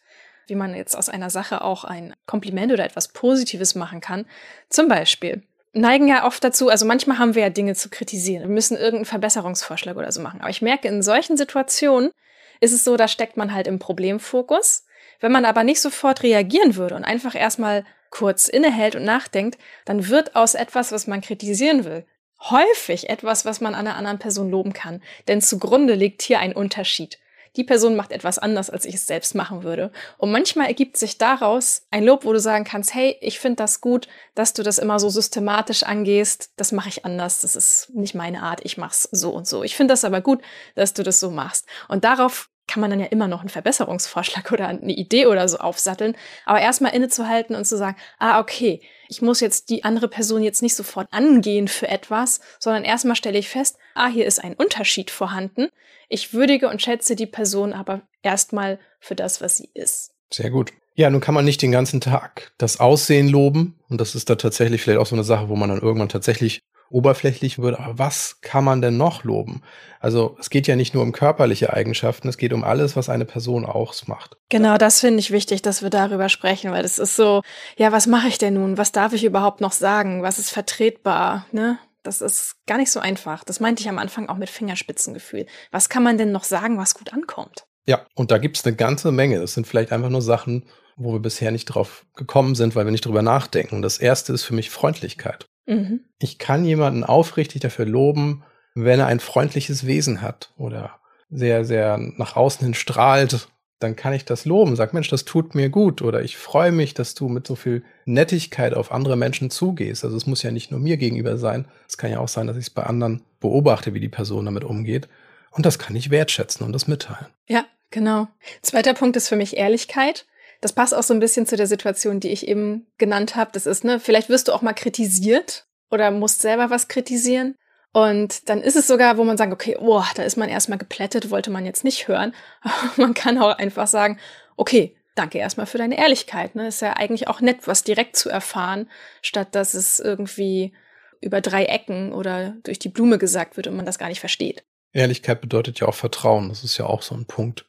wie 0.47 0.55
man 0.55 0.75
jetzt 0.75 0.95
aus 0.95 1.09
einer 1.09 1.31
Sache 1.31 1.63
auch 1.63 1.83
ein 1.83 2.13
Kompliment 2.27 2.71
oder 2.71 2.85
etwas 2.85 3.07
Positives 3.07 3.73
machen 3.73 3.99
kann. 3.99 4.25
Zum 4.69 4.87
Beispiel 4.87 5.43
neigen 5.73 6.07
ja 6.07 6.25
oft 6.25 6.43
dazu, 6.43 6.69
also 6.69 6.85
manchmal 6.85 7.17
haben 7.17 7.33
wir 7.33 7.43
ja 7.43 7.49
Dinge 7.49 7.75
zu 7.75 7.89
kritisieren. 7.89 8.43
Wir 8.43 8.49
müssen 8.49 8.77
irgendeinen 8.77 9.05
Verbesserungsvorschlag 9.05 9.97
oder 9.97 10.11
so 10.11 10.21
machen. 10.21 10.41
Aber 10.41 10.49
ich 10.49 10.61
merke, 10.61 10.87
in 10.87 11.01
solchen 11.01 11.37
Situationen 11.37 12.11
ist 12.59 12.73
es 12.73 12.83
so, 12.83 12.97
da 12.97 13.07
steckt 13.07 13.37
man 13.37 13.53
halt 13.53 13.67
im 13.67 13.79
Problemfokus 13.79 14.85
wenn 15.21 15.31
man 15.31 15.45
aber 15.45 15.63
nicht 15.63 15.79
sofort 15.79 16.23
reagieren 16.23 16.75
würde 16.75 16.95
und 16.95 17.05
einfach 17.05 17.35
erstmal 17.35 17.85
kurz 18.09 18.49
innehält 18.49 18.95
und 18.95 19.05
nachdenkt, 19.05 19.57
dann 19.85 20.09
wird 20.09 20.35
aus 20.35 20.53
etwas, 20.53 20.91
was 20.91 21.07
man 21.07 21.21
kritisieren 21.21 21.85
will, 21.85 22.05
häufig 22.41 23.09
etwas, 23.09 23.45
was 23.45 23.61
man 23.61 23.73
an 23.73 23.87
einer 23.87 23.95
anderen 23.95 24.19
Person 24.19 24.51
loben 24.51 24.73
kann. 24.73 25.01
Denn 25.27 25.41
zugrunde 25.41 25.93
liegt 25.95 26.21
hier 26.21 26.39
ein 26.39 26.53
Unterschied. 26.53 27.19
Die 27.57 27.63
Person 27.65 27.97
macht 27.97 28.13
etwas 28.13 28.39
anders, 28.39 28.69
als 28.69 28.85
ich 28.85 28.95
es 28.95 29.07
selbst 29.07 29.35
machen 29.35 29.63
würde. 29.63 29.91
Und 30.17 30.31
manchmal 30.31 30.67
ergibt 30.67 30.95
sich 30.95 31.17
daraus 31.17 31.85
ein 31.91 32.05
Lob, 32.05 32.23
wo 32.23 32.31
du 32.31 32.39
sagen 32.39 32.63
kannst, 32.63 32.93
hey, 32.93 33.17
ich 33.19 33.39
finde 33.39 33.57
das 33.57 33.81
gut, 33.81 34.07
dass 34.35 34.53
du 34.53 34.63
das 34.63 34.77
immer 34.77 34.99
so 34.99 35.09
systematisch 35.09 35.83
angehst. 35.83 36.51
Das 36.55 36.71
mache 36.71 36.87
ich 36.87 37.03
anders. 37.03 37.41
Das 37.41 37.57
ist 37.57 37.89
nicht 37.93 38.15
meine 38.15 38.41
Art. 38.41 38.61
Ich 38.63 38.77
mache 38.77 38.91
es 38.91 39.09
so 39.11 39.31
und 39.31 39.47
so. 39.47 39.63
Ich 39.63 39.75
finde 39.75 39.91
das 39.91 40.05
aber 40.05 40.21
gut, 40.21 40.41
dass 40.75 40.93
du 40.93 41.03
das 41.03 41.19
so 41.19 41.29
machst. 41.29 41.65
Und 41.89 42.05
darauf 42.05 42.49
kann 42.71 42.79
man 42.79 42.89
dann 42.89 43.01
ja 43.01 43.07
immer 43.07 43.27
noch 43.27 43.41
einen 43.41 43.49
Verbesserungsvorschlag 43.49 44.49
oder 44.53 44.69
eine 44.69 44.93
Idee 44.93 45.25
oder 45.25 45.45
so 45.49 45.57
aufsatteln. 45.57 46.15
Aber 46.45 46.61
erstmal 46.61 46.95
innezuhalten 46.95 47.53
und 47.53 47.65
zu 47.65 47.77
sagen, 47.77 47.97
ah, 48.17 48.39
okay, 48.39 48.81
ich 49.09 49.21
muss 49.21 49.41
jetzt 49.41 49.69
die 49.69 49.83
andere 49.83 50.07
Person 50.07 50.41
jetzt 50.41 50.61
nicht 50.61 50.77
sofort 50.77 51.09
angehen 51.11 51.67
für 51.67 51.89
etwas, 51.89 52.39
sondern 52.59 52.85
erstmal 52.85 53.17
stelle 53.17 53.37
ich 53.37 53.49
fest, 53.49 53.75
ah, 53.93 54.07
hier 54.07 54.25
ist 54.25 54.41
ein 54.41 54.53
Unterschied 54.53 55.11
vorhanden. 55.11 55.67
Ich 56.07 56.33
würdige 56.33 56.69
und 56.69 56.81
schätze 56.81 57.17
die 57.17 57.25
Person 57.25 57.73
aber 57.73 58.03
erstmal 58.23 58.79
für 59.01 59.15
das, 59.15 59.41
was 59.41 59.57
sie 59.57 59.69
ist. 59.73 60.11
Sehr 60.31 60.49
gut. 60.49 60.71
Ja, 60.95 61.09
nun 61.09 61.19
kann 61.19 61.33
man 61.33 61.43
nicht 61.43 61.61
den 61.61 61.71
ganzen 61.73 61.99
Tag 61.99 62.53
das 62.57 62.79
Aussehen 62.79 63.27
loben. 63.27 63.79
Und 63.89 63.99
das 63.99 64.15
ist 64.15 64.29
da 64.29 64.35
tatsächlich 64.35 64.81
vielleicht 64.81 64.99
auch 64.99 65.05
so 65.05 65.15
eine 65.15 65.25
Sache, 65.25 65.49
wo 65.49 65.57
man 65.57 65.67
dann 65.67 65.81
irgendwann 65.81 66.09
tatsächlich 66.09 66.61
oberflächlich 66.91 67.59
wird, 67.59 67.79
aber 67.79 67.97
was 67.97 68.41
kann 68.41 68.63
man 68.63 68.81
denn 68.81 68.97
noch 68.97 69.23
loben? 69.23 69.61
Also 69.99 70.35
es 70.39 70.49
geht 70.49 70.67
ja 70.67 70.75
nicht 70.75 70.93
nur 70.93 71.03
um 71.03 71.11
körperliche 71.11 71.73
Eigenschaften, 71.73 72.27
es 72.27 72.37
geht 72.37 72.53
um 72.53 72.63
alles, 72.63 72.95
was 72.95 73.09
eine 73.09 73.25
Person 73.25 73.65
auch 73.65 73.93
macht. 74.07 74.37
Genau, 74.49 74.77
das 74.77 74.99
finde 74.99 75.19
ich 75.19 75.31
wichtig, 75.31 75.61
dass 75.61 75.81
wir 75.81 75.89
darüber 75.89 76.29
sprechen, 76.29 76.71
weil 76.71 76.83
das 76.83 76.99
ist 76.99 77.15
so, 77.15 77.41
ja, 77.77 77.91
was 77.91 78.07
mache 78.07 78.27
ich 78.27 78.37
denn 78.37 78.55
nun? 78.55 78.77
Was 78.77 78.91
darf 78.91 79.13
ich 79.13 79.23
überhaupt 79.23 79.61
noch 79.61 79.71
sagen? 79.71 80.23
Was 80.23 80.39
ist 80.39 80.49
vertretbar? 80.49 81.45
Ne? 81.51 81.77
Das 82.03 82.21
ist 82.21 82.55
gar 82.65 82.77
nicht 82.77 82.91
so 82.91 82.99
einfach. 82.99 83.43
Das 83.43 83.59
meinte 83.59 83.81
ich 83.81 83.89
am 83.89 83.99
Anfang 83.99 84.29
auch 84.29 84.37
mit 84.37 84.49
Fingerspitzengefühl. 84.49 85.45
Was 85.71 85.89
kann 85.89 86.03
man 86.03 86.17
denn 86.17 86.31
noch 86.31 86.43
sagen, 86.43 86.77
was 86.77 86.95
gut 86.95 87.13
ankommt? 87.13 87.65
Ja, 87.85 88.05
und 88.15 88.31
da 88.31 88.37
gibt 88.37 88.57
es 88.57 88.65
eine 88.65 88.75
ganze 88.75 89.11
Menge. 89.11 89.39
Das 89.39 89.53
sind 89.53 89.67
vielleicht 89.67 89.91
einfach 89.91 90.09
nur 90.09 90.21
Sachen, 90.21 90.65
wo 90.97 91.13
wir 91.13 91.19
bisher 91.19 91.51
nicht 91.51 91.65
drauf 91.65 92.05
gekommen 92.15 92.55
sind, 92.55 92.75
weil 92.75 92.85
wir 92.85 92.91
nicht 92.91 93.05
drüber 93.05 93.21
nachdenken. 93.21 93.81
Das 93.81 93.97
erste 93.97 94.33
ist 94.33 94.43
für 94.43 94.53
mich 94.53 94.69
Freundlichkeit. 94.69 95.47
Mhm. 95.65 96.01
Ich 96.19 96.37
kann 96.37 96.65
jemanden 96.65 97.03
aufrichtig 97.03 97.61
dafür 97.61 97.85
loben, 97.85 98.43
wenn 98.73 98.99
er 98.99 99.07
ein 99.07 99.19
freundliches 99.19 99.85
Wesen 99.85 100.21
hat 100.21 100.53
oder 100.57 100.99
sehr, 101.29 101.65
sehr 101.65 101.97
nach 101.97 102.35
außen 102.35 102.63
hin 102.65 102.73
strahlt, 102.73 103.47
dann 103.79 103.95
kann 103.95 104.13
ich 104.13 104.25
das 104.25 104.45
loben. 104.45 104.75
Sag, 104.75 104.93
Mensch, 104.93 105.09
das 105.09 105.25
tut 105.25 105.55
mir 105.55 105.69
gut 105.69 106.01
oder 106.01 106.21
ich 106.21 106.37
freue 106.37 106.71
mich, 106.71 106.93
dass 106.93 107.15
du 107.15 107.27
mit 107.27 107.47
so 107.47 107.55
viel 107.55 107.83
Nettigkeit 108.05 108.73
auf 108.73 108.91
andere 108.91 109.15
Menschen 109.15 109.49
zugehst. 109.49 110.03
Also 110.05 110.17
es 110.17 110.27
muss 110.27 110.43
ja 110.43 110.51
nicht 110.51 110.71
nur 110.71 110.79
mir 110.79 110.97
gegenüber 110.97 111.37
sein. 111.37 111.67
Es 111.87 111.97
kann 111.97 112.11
ja 112.11 112.19
auch 112.19 112.27
sein, 112.27 112.47
dass 112.47 112.57
ich 112.57 112.65
es 112.65 112.69
bei 112.69 112.83
anderen 112.83 113.23
beobachte, 113.39 113.93
wie 113.93 113.99
die 113.99 114.09
Person 114.09 114.45
damit 114.45 114.63
umgeht. 114.63 115.09
Und 115.51 115.65
das 115.65 115.79
kann 115.79 115.95
ich 115.95 116.11
wertschätzen 116.11 116.65
und 116.65 116.73
das 116.73 116.87
mitteilen. 116.87 117.27
Ja, 117.47 117.65
genau. 117.89 118.27
Zweiter 118.61 118.93
Punkt 118.93 119.17
ist 119.17 119.27
für 119.27 119.35
mich 119.35 119.57
Ehrlichkeit. 119.57 120.25
Das 120.61 120.73
passt 120.73 120.93
auch 120.93 121.03
so 121.03 121.13
ein 121.13 121.19
bisschen 121.19 121.45
zu 121.45 121.57
der 121.57 121.67
Situation, 121.67 122.19
die 122.19 122.29
ich 122.29 122.47
eben 122.47 122.87
genannt 122.97 123.35
habe. 123.35 123.51
Das 123.53 123.65
ist, 123.65 123.83
ne, 123.83 123.99
vielleicht 123.99 124.29
wirst 124.29 124.47
du 124.47 124.53
auch 124.53 124.61
mal 124.61 124.73
kritisiert 124.73 125.65
oder 125.89 126.11
musst 126.11 126.41
selber 126.41 126.69
was 126.69 126.87
kritisieren. 126.87 127.55
Und 127.93 128.47
dann 128.47 128.61
ist 128.61 128.77
es 128.77 128.87
sogar, 128.87 129.17
wo 129.17 129.23
man 129.23 129.37
sagt, 129.37 129.51
okay, 129.51 129.75
oh, 129.79 130.03
da 130.15 130.23
ist 130.23 130.37
man 130.37 130.47
erstmal 130.47 130.77
geplättet, 130.77 131.29
wollte 131.29 131.49
man 131.49 131.65
jetzt 131.65 131.83
nicht 131.83 132.07
hören. 132.07 132.33
Aber 132.61 132.73
man 132.97 133.13
kann 133.13 133.37
auch 133.37 133.57
einfach 133.57 133.87
sagen, 133.87 134.19
okay, 134.55 134.95
danke 135.15 135.39
erstmal 135.39 135.65
für 135.65 135.77
deine 135.77 135.97
Ehrlichkeit. 135.97 136.55
Ne? 136.55 136.67
Ist 136.67 136.81
ja 136.81 136.93
eigentlich 136.93 137.27
auch 137.27 137.41
nett, 137.41 137.67
was 137.67 137.83
direkt 137.83 138.15
zu 138.15 138.29
erfahren, 138.29 138.89
statt 139.21 139.55
dass 139.55 139.73
es 139.73 139.99
irgendwie 139.99 140.73
über 141.19 141.41
drei 141.41 141.65
Ecken 141.65 142.13
oder 142.13 142.55
durch 142.63 142.79
die 142.79 142.89
Blume 142.89 143.17
gesagt 143.17 143.57
wird 143.57 143.67
und 143.67 143.75
man 143.75 143.85
das 143.85 143.99
gar 143.99 144.07
nicht 144.07 144.19
versteht. 144.19 144.63
Ehrlichkeit 144.93 145.41
bedeutet 145.41 145.79
ja 145.79 145.87
auch 145.87 145.95
Vertrauen. 145.95 146.49
Das 146.49 146.63
ist 146.63 146.77
ja 146.77 146.85
auch 146.85 147.01
so 147.01 147.15
ein 147.15 147.25
Punkt 147.25 147.65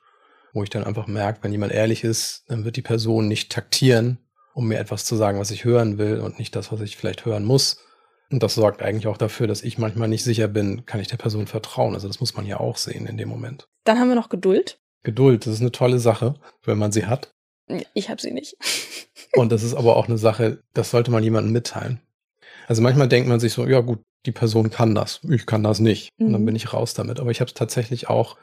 wo 0.53 0.63
ich 0.63 0.71
dann 0.71 0.85
einfach 0.85 1.07
merke, 1.07 1.41
wenn 1.43 1.53
jemand 1.53 1.73
ehrlich 1.73 2.05
ist, 2.05 2.45
dann 2.49 2.65
wird 2.65 2.77
die 2.77 2.83
Person 2.83 3.29
nicht 3.29 3.51
taktieren, 3.51 4.19
um 4.55 4.69
mir 4.69 4.79
etwas 4.79 5.05
zu 5.05 5.17
sagen, 5.17 5.39
was 5.39 5.51
ich 5.51 5.65
hören 5.65 5.99
will 5.99 6.21
und 6.21 6.39
nicht 6.39 6.55
das, 6.57 6.73
was 6.73 6.81
ich 6.81 6.97
vielleicht 6.97 7.25
hören 7.25 7.45
muss. 7.45 7.79
Und 8.31 8.43
das 8.43 8.55
sorgt 8.55 8.83
eigentlich 8.83 9.07
auch 9.07 9.17
dafür, 9.17 9.47
dass 9.47 9.63
ich 9.63 9.79
manchmal 9.79 10.09
nicht 10.09 10.25
sicher 10.25 10.49
bin, 10.49 10.87
kann 10.87 11.01
ich 11.01 11.09
der 11.09 11.17
Person 11.19 11.47
vertrauen. 11.47 11.95
Also 11.95 12.09
das 12.09 12.21
muss 12.21 12.35
man 12.35 12.47
ja 12.47 12.61
auch 12.61 12.77
sehen 12.77 13.07
in 13.07 13.19
dem 13.19 13.29
Moment. 13.29 13.69
Dann 13.85 13.99
haben 13.99 14.09
wir 14.09 14.15
noch 14.15 14.31
Geduld. 14.31 14.79
Geduld, 15.03 15.47
das 15.47 15.55
ist 15.55 15.61
eine 15.61 15.73
tolle 15.73 15.99
Sache, 15.99 16.35
wenn 16.65 16.79
man 16.79 16.93
sie 16.93 17.07
hat. 17.07 17.35
Ich 17.95 18.09
habe 18.09 18.21
sie 18.21 18.33
nicht. 18.33 18.57
und 19.35 19.53
das 19.53 19.63
ist 19.63 19.75
aber 19.75 19.97
auch 19.97 20.09
eine 20.09 20.19
Sache, 20.19 20.63
das 20.75 20.91
sollte 20.91 21.11
man 21.11 21.23
jemandem 21.23 21.53
mitteilen. 21.53 22.01
Also 22.69 22.83
manchmal 22.83 23.09
denkt 23.09 23.29
man 23.29 23.41
sich 23.41 23.53
so, 23.53 23.67
ja 23.67 23.81
gut, 23.81 24.01
die 24.25 24.33
Person 24.33 24.71
kann 24.71 24.95
das, 24.95 25.21
ich 25.29 25.47
kann 25.47 25.63
das 25.63 25.81
nicht. 25.81 26.11
Mhm. 26.17 26.27
Und 26.27 26.33
dann 26.33 26.43
mhm. 26.43 26.47
bin 26.47 26.57
ich 26.57 26.73
raus 26.73 26.95
damit. 26.95 27.21
Aber 27.21 27.31
ich 27.31 27.41
habe 27.41 27.49
es 27.49 27.55
tatsächlich 27.55 28.09
auch 28.09 28.37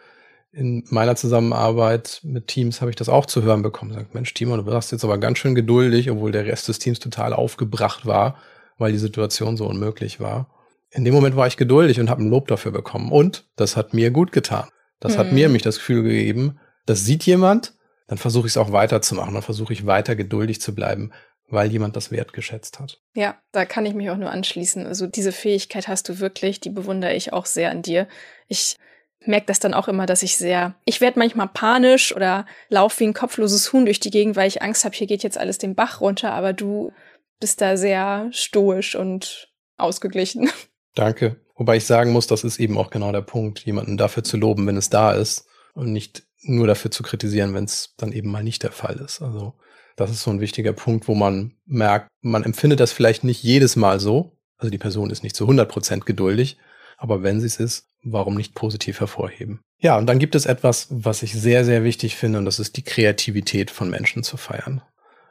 in 0.52 0.84
meiner 0.90 1.16
Zusammenarbeit 1.16 2.22
mit 2.24 2.48
Teams 2.48 2.82
habe 2.82 2.90
ich 2.90 2.96
das 2.96 3.10
auch 3.10 3.26
zu 3.26 3.44
hören 3.44 3.62
bekommen. 3.62 3.94
Sagt, 3.94 4.16
Mensch, 4.16 4.34
Timo, 4.34 4.58
du 4.58 4.66
warst 4.66 4.92
jetzt 4.92 5.04
aber 5.04 5.18
ganz 5.18 5.38
schön 5.38 5.56
geduldig, 5.56 6.10
obwohl 6.10 6.32
der 6.32 6.46
Rest 6.46 6.68
des 6.68 6.80
Teams 6.80 7.00
total 7.00 7.34
aufgebracht 7.34 8.06
war, 8.06 8.38
weil 8.78 8.92
die 8.92 8.98
Situation 8.98 9.58
so 9.58 9.68
unmöglich 9.68 10.20
war. 10.20 10.50
In 10.92 11.06
dem 11.06 11.14
Moment 11.14 11.36
war 11.36 11.46
ich 11.46 11.58
geduldig 11.58 12.00
und 12.00 12.10
habe 12.10 12.24
ein 12.24 12.30
Lob 12.30 12.48
dafür 12.48 12.72
bekommen. 12.72 13.12
Und 13.12 13.48
das 13.56 13.78
hat 13.78 13.94
mir 13.94 14.10
gut 14.10 14.32
getan. 14.32 14.68
Das 15.00 15.14
hm. 15.14 15.20
hat 15.20 15.32
mir 15.32 15.50
mich 15.50 15.62
das 15.62 15.78
Gefühl 15.78 16.04
gegeben, 16.04 16.60
das 16.86 17.06
sieht 17.06 17.24
jemand, 17.26 17.74
dann 18.08 18.18
versuche 18.18 18.48
ich 18.48 18.54
es 18.54 18.58
auch 18.58 18.72
weiterzumachen. 18.72 19.36
Dann 19.36 19.44
versuche 19.44 19.72
ich 19.72 19.86
weiter 19.86 20.16
geduldig 20.16 20.60
zu 20.62 20.74
bleiben, 20.74 21.12
weil 21.48 21.72
jemand 21.72 21.96
das 21.96 22.12
wertgeschätzt 22.12 22.80
hat. 22.80 23.00
Ja, 23.14 23.38
da 23.52 23.66
kann 23.66 23.86
ich 23.86 23.94
mich 23.94 24.10
auch 24.10 24.18
nur 24.18 24.32
anschließen. 24.32 24.88
Also 24.88 25.06
diese 25.06 25.32
Fähigkeit 25.32 25.88
hast 25.88 26.10
du 26.10 26.20
wirklich, 26.20 26.60
die 26.60 26.72
bewundere 26.72 27.14
ich 27.14 27.34
auch 27.34 27.46
sehr 27.46 27.70
an 27.70 27.84
dir. 27.84 28.08
Ich 28.48 28.78
merke 29.26 29.48
das 29.48 29.60
dann 29.60 29.74
auch 29.74 29.88
immer, 29.88 30.06
dass 30.06 30.24
ich 30.24 30.38
sehr, 30.38 30.76
ich 30.86 31.02
werde 31.02 31.20
manchmal 31.20 31.48
panisch 31.48 32.16
oder 32.16 32.46
laufe 32.70 33.02
wie 33.02 33.06
ein 33.06 33.14
kopfloses 33.14 33.72
Huhn 33.74 33.86
durch 33.86 34.00
die 34.00 34.12
Gegend, 34.12 34.36
weil 34.36 34.48
ich 34.48 34.62
Angst 34.62 34.86
habe, 34.86 34.96
hier 34.96 35.08
geht 35.08 35.24
jetzt 35.24 35.38
alles 35.38 35.58
den 35.58 35.76
Bach 35.76 36.02
runter, 36.02 36.32
aber 36.32 36.54
du 36.54 36.94
bist 37.40 37.62
da 37.62 37.78
sehr 37.78 38.30
stoisch 38.32 38.96
und 38.96 39.50
ausgeglichen. 39.78 40.50
Danke. 40.96 41.38
Wobei 41.56 41.78
ich 41.78 41.86
sagen 41.86 42.12
muss, 42.12 42.28
das 42.28 42.44
ist 42.44 42.60
eben 42.60 42.78
auch 42.78 42.90
genau 42.90 43.12
der 43.12 43.22
Punkt, 43.22 43.60
jemanden 43.66 43.98
dafür 43.98 44.24
zu 44.24 44.38
loben, 44.38 44.66
wenn 44.66 44.78
es 44.78 44.90
da 44.90 45.12
ist 45.12 45.46
und 45.74 45.92
nicht 45.92 46.24
nur 46.42 46.68
dafür 46.68 46.90
zu 46.90 47.04
kritisieren, 47.04 47.54
wenn 47.54 47.66
es 47.66 47.96
dann 47.98 48.14
eben 48.14 48.32
mal 48.32 48.44
nicht 48.44 48.64
der 48.64 48.72
Fall 48.72 48.96
ist. 48.98 49.22
Also 49.22 49.56
das 49.98 50.10
ist 50.10 50.22
so 50.22 50.32
ein 50.32 50.40
wichtiger 50.40 50.72
Punkt, 50.72 51.10
wo 51.10 51.16
man 51.16 51.58
merkt, 51.66 52.08
man 52.22 52.44
empfindet 52.44 52.80
das 52.80 52.94
vielleicht 52.94 53.26
nicht 53.26 53.44
jedes 53.44 53.76
Mal 53.76 54.00
so. 54.00 54.38
Also 54.58 54.72
die 54.72 54.78
Person 54.78 55.10
ist 55.10 55.24
nicht 55.24 55.36
zu 55.36 55.44
100 55.44 55.70
Prozent 55.70 56.06
geduldig, 56.06 56.58
aber 57.00 57.24
wenn 57.24 57.40
sie 57.40 57.48
es 57.48 57.58
ist, 57.58 57.88
warum 58.04 58.36
nicht 58.36 58.54
positiv 58.54 59.00
hervorheben? 59.00 59.62
Ja, 59.80 59.98
und 59.98 60.08
dann 60.08 60.20
gibt 60.20 60.36
es 60.36 60.46
etwas, 60.46 60.88
was 60.90 61.24
ich 61.24 61.34
sehr, 61.34 61.66
sehr 61.66 61.84
wichtig 61.84 62.16
finde, 62.16 62.40
und 62.40 62.46
das 62.46 62.60
ist 62.60 62.78
die 62.78 62.84
Kreativität 62.84 63.72
von 63.72 63.90
Menschen 63.90 64.24
zu 64.24 64.38
feiern. 64.38 64.82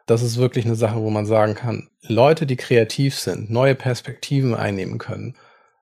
Das 0.06 0.22
ist 0.22 0.38
wirklich 0.38 0.64
eine 0.64 0.74
Sache, 0.74 1.00
wo 1.00 1.10
man 1.10 1.26
sagen 1.26 1.54
kann, 1.54 1.88
Leute, 2.00 2.46
die 2.46 2.56
kreativ 2.56 3.14
sind, 3.14 3.50
neue 3.50 3.74
Perspektiven 3.74 4.54
einnehmen 4.54 4.98
können, 4.98 5.36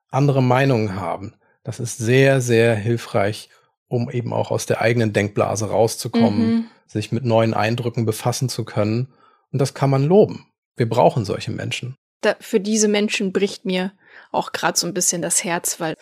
andere 0.09 0.43
Meinungen 0.43 0.95
haben, 0.95 1.33
das 1.67 1.81
ist 1.81 1.97
sehr, 1.97 2.39
sehr 2.39 2.75
hilfreich, 2.75 3.49
um 3.89 4.09
eben 4.09 4.31
auch 4.31 4.51
aus 4.51 4.65
der 4.65 4.79
eigenen 4.79 5.11
Denkblase 5.11 5.69
rauszukommen, 5.69 6.49
mhm. 6.49 6.65
sich 6.85 7.11
mit 7.11 7.25
neuen 7.25 7.53
Eindrücken 7.53 8.05
befassen 8.05 8.47
zu 8.47 8.63
können. 8.63 9.09
Und 9.51 9.59
das 9.59 9.73
kann 9.73 9.89
man 9.89 10.03
loben. 10.03 10.45
Wir 10.77 10.87
brauchen 10.87 11.25
solche 11.25 11.51
Menschen. 11.51 11.97
Da, 12.21 12.35
für 12.39 12.59
diese 12.59 12.87
Menschen 12.87 13.33
bricht 13.33 13.65
mir 13.65 13.93
auch 14.31 14.51
gerade 14.51 14.77
so 14.77 14.87
ein 14.87 14.93
bisschen 14.93 15.21
das 15.21 15.43
Herz, 15.43 15.79
weil 15.79 15.95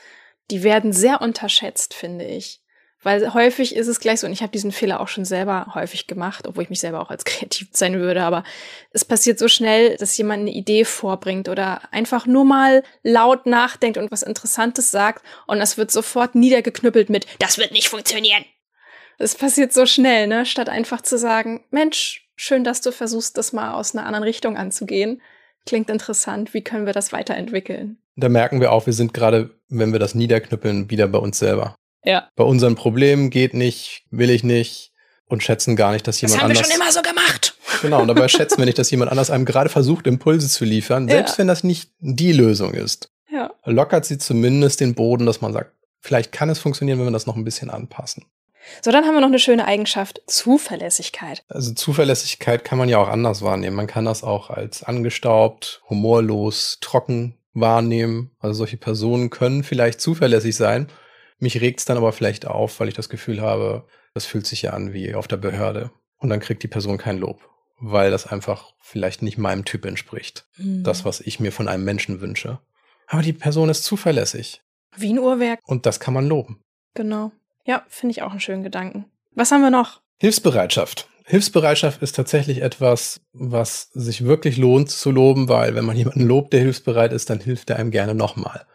die 0.51 0.63
werden 0.63 0.93
sehr 0.93 1.21
unterschätzt, 1.21 1.93
finde 1.93 2.25
ich. 2.25 2.62
Weil 3.06 3.36
häufig 3.36 3.75
ist 3.75 3.88
es 3.88 3.99
gleich 3.99 4.19
so, 4.19 4.25
und 4.25 4.34
ich 4.34 4.41
habe 4.41 4.51
diesen 4.51 4.71
Fehler 4.71 4.99
auch 4.99 5.08
schon 5.08 5.25
selber 5.25 5.73
häufig 5.75 6.08
gemacht, 6.08 6.47
obwohl 6.47 6.63
ich 6.63 6.71
mich 6.71 6.80
selber 6.80 7.01
auch 7.01 7.12
als 7.12 7.23
kreativ 7.25 7.67
sein 7.71 7.99
würde, 7.99 8.23
aber 8.23 8.43
es 8.91 9.06
passiert 9.06 9.38
so 9.38 9.47
schnell, 9.47 9.95
dass 9.97 10.17
jemand 10.17 10.41
eine 10.41 10.51
Idee 10.51 10.86
vorbringt 10.86 11.47
oder 11.47 11.82
einfach 11.91 12.25
nur 12.25 12.45
mal 12.45 12.84
laut 13.04 13.45
nachdenkt 13.45 13.99
und 13.99 14.12
was 14.12 14.23
Interessantes 14.23 14.89
sagt 14.89 15.23
und 15.45 15.60
das 15.60 15.78
wird 15.78 15.91
sofort 15.91 16.34
niedergeknüppelt 16.34 17.12
mit, 17.12 17.28
das 17.38 17.60
wird 17.60 17.73
nicht 17.73 17.89
funktionieren. 17.89 18.43
Es 19.19 19.36
passiert 19.36 19.71
so 19.71 19.86
schnell, 19.86 20.25
ne? 20.25 20.45
Statt 20.45 20.67
einfach 20.67 21.01
zu 21.01 21.17
sagen, 21.17 21.63
Mensch, 21.69 22.28
schön, 22.36 22.63
dass 22.63 22.82
du 22.82 22.91
versuchst, 22.91 23.38
das 23.38 23.54
mal 23.54 23.73
aus 23.73 23.95
einer 23.95 24.06
anderen 24.08 24.23
Richtung 24.23 24.58
anzugehen. 24.58 25.21
Klingt 25.65 25.89
interessant, 25.89 26.54
wie 26.54 26.63
können 26.63 26.86
wir 26.86 26.93
das 26.93 27.12
weiterentwickeln? 27.12 27.97
Da 28.15 28.30
merken 28.30 28.62
wir 28.62 28.71
auch, 28.71 28.86
wir 28.86 28.93
sind 28.93 29.13
gerade, 29.13 29.49
wenn 29.67 29.91
wir 29.91 29.99
das 29.99 30.15
niederknüppeln, 30.15 30.89
wieder 30.89 31.08
bei 31.08 31.17
uns 31.17 31.39
selber. 31.39 31.75
Ja. 32.04 32.30
Bei 32.36 32.43
unseren 32.43 32.75
Problemen 32.75 33.30
geht 33.30 33.54
nicht, 33.54 34.04
will 34.12 34.30
ich 34.30 34.43
nicht 34.43 34.93
und 35.25 35.43
schätzen 35.43 35.75
gar 35.75 35.91
nicht, 35.91 36.08
dass 36.08 36.21
jemand 36.21 36.43
anders. 36.43 36.60
Das 36.60 36.67
haben 36.67 36.69
wir 36.69 36.75
schon 36.75 36.82
immer 36.82 36.91
so 36.91 37.01
gemacht. 37.01 37.58
Genau, 37.82 38.01
und 38.01 38.08
dabei 38.08 38.28
schätzen 38.30 38.60
wir 38.60 38.65
nicht, 38.65 38.78
dass 38.78 38.91
jemand 38.91 39.12
anders 39.12 39.32
einem 39.32 39.45
gerade 39.45 39.69
versucht, 39.69 40.06
Impulse 40.08 40.47
zu 40.47 40.65
liefern, 40.65 41.10
selbst 41.10 41.34
ja. 41.34 41.38
wenn 41.39 41.47
das 41.47 41.63
nicht 41.63 41.91
die 41.99 42.32
Lösung 42.32 42.73
ist. 42.73 43.10
Ja. 43.32 43.51
Lockert 43.65 44.06
sie 44.06 44.17
zumindest 44.17 44.80
den 44.80 44.93
Boden, 44.93 45.25
dass 45.25 45.41
man 45.41 45.51
sagt, 45.51 45.71
vielleicht 45.99 46.32
kann 46.32 46.49
es 46.49 46.60
funktionieren, 46.60 46.99
wenn 46.99 47.08
wir 47.08 47.12
das 47.12 47.25
noch 47.25 47.36
ein 47.36 47.43
bisschen 47.43 47.69
anpassen. 47.69 48.25
So, 48.82 48.91
dann 48.91 49.06
haben 49.06 49.13
wir 49.13 49.21
noch 49.21 49.28
eine 49.28 49.39
schöne 49.39 49.65
Eigenschaft, 49.65 50.21
Zuverlässigkeit. 50.28 51.43
Also 51.47 51.73
Zuverlässigkeit 51.73 52.63
kann 52.63 52.78
man 52.78 52.89
ja 52.89 52.97
auch 52.97 53.08
anders 53.08 53.41
wahrnehmen. 53.41 53.75
Man 53.75 53.88
kann 53.88 54.06
das 54.06 54.23
auch 54.23 54.49
als 54.49 54.84
angestaubt, 54.84 55.82
humorlos, 55.89 56.78
trocken 56.82 57.38
wahrnehmen. 57.54 58.32
Also 58.39 58.60
solche 58.60 58.78
Personen 58.78 59.30
können 59.30 59.63
vielleicht 59.63 60.01
zuverlässig 60.01 60.56
sein, 60.56 60.89
mich 61.39 61.60
regt 61.62 61.80
es 61.80 61.86
dann 61.86 61.97
aber 61.97 62.12
vielleicht 62.12 62.47
auf, 62.47 62.80
weil 62.80 62.88
ich 62.88 62.93
das 62.93 63.10
Gefühl 63.10 63.41
habe, 63.41 63.86
das 64.13 64.25
fühlt 64.25 64.47
sich 64.47 64.62
ja 64.62 64.71
an 64.71 64.93
wie 64.93 65.13
auf 65.15 65.28
der 65.28 65.38
Behörde. 65.38 65.91
Und 66.17 66.30
dann 66.30 66.39
kriegt 66.39 66.63
die 66.63 66.67
Person 66.67 66.97
kein 66.97 67.17
Lob, 67.17 67.49
weil 67.80 68.10
das 68.10 68.25
einfach 68.25 68.73
vielleicht 68.80 69.21
nicht 69.21 69.38
meinem 69.38 69.65
Typ 69.65 69.86
entspricht. 69.86 70.47
Mhm. 70.58 70.84
Das, 70.84 71.04
was 71.04 71.19
ich 71.21 71.39
mir 71.39 71.51
von 71.51 71.67
einem 71.67 71.84
Menschen 71.84 72.21
wünsche. 72.21 72.60
Aber 73.08 73.21
die 73.21 73.34
Person 73.34 73.69
ist 73.69 73.84
zuverlässig. 73.84 74.62
Wie 74.95 75.13
ein 75.13 75.19
Uhrwerk. 75.19 75.60
Und 75.65 75.86
das 75.86 75.99
kann 75.99 76.13
man 76.13 76.28
loben. 76.28 76.62
Genau. 76.93 77.32
Ja, 77.65 77.84
finde 77.88 78.12
ich 78.12 78.21
auch 78.21 78.32
einen 78.32 78.39
schönen 78.39 78.63
Gedanken. 78.63 79.06
Was 79.34 79.51
haben 79.51 79.62
wir 79.62 79.71
noch? 79.71 80.01
Hilfsbereitschaft. 80.17 81.10
Hilfsbereitschaft 81.25 82.04
ist 82.04 82.15
tatsächlich 82.15 82.62
etwas, 82.62 83.19
was 83.34 83.89
sich 83.93 84.25
wirklich 84.25 84.58
lohnt 84.58 84.91
zu 84.91 85.10
loben, 85.10 85.49
weil 85.49 85.73
wenn 85.73 85.84
man 85.84 85.97
jemanden 85.97 86.28
lobt, 86.28 86.54
der 86.54 86.62
hilfsbereit 86.62 87.12
ist, 87.12 87.32
dann 87.32 87.39
hilft 87.39 87.71
er 87.71 87.78
einem 87.78 87.89
gerne 87.89 88.13
nochmal. 88.13 88.65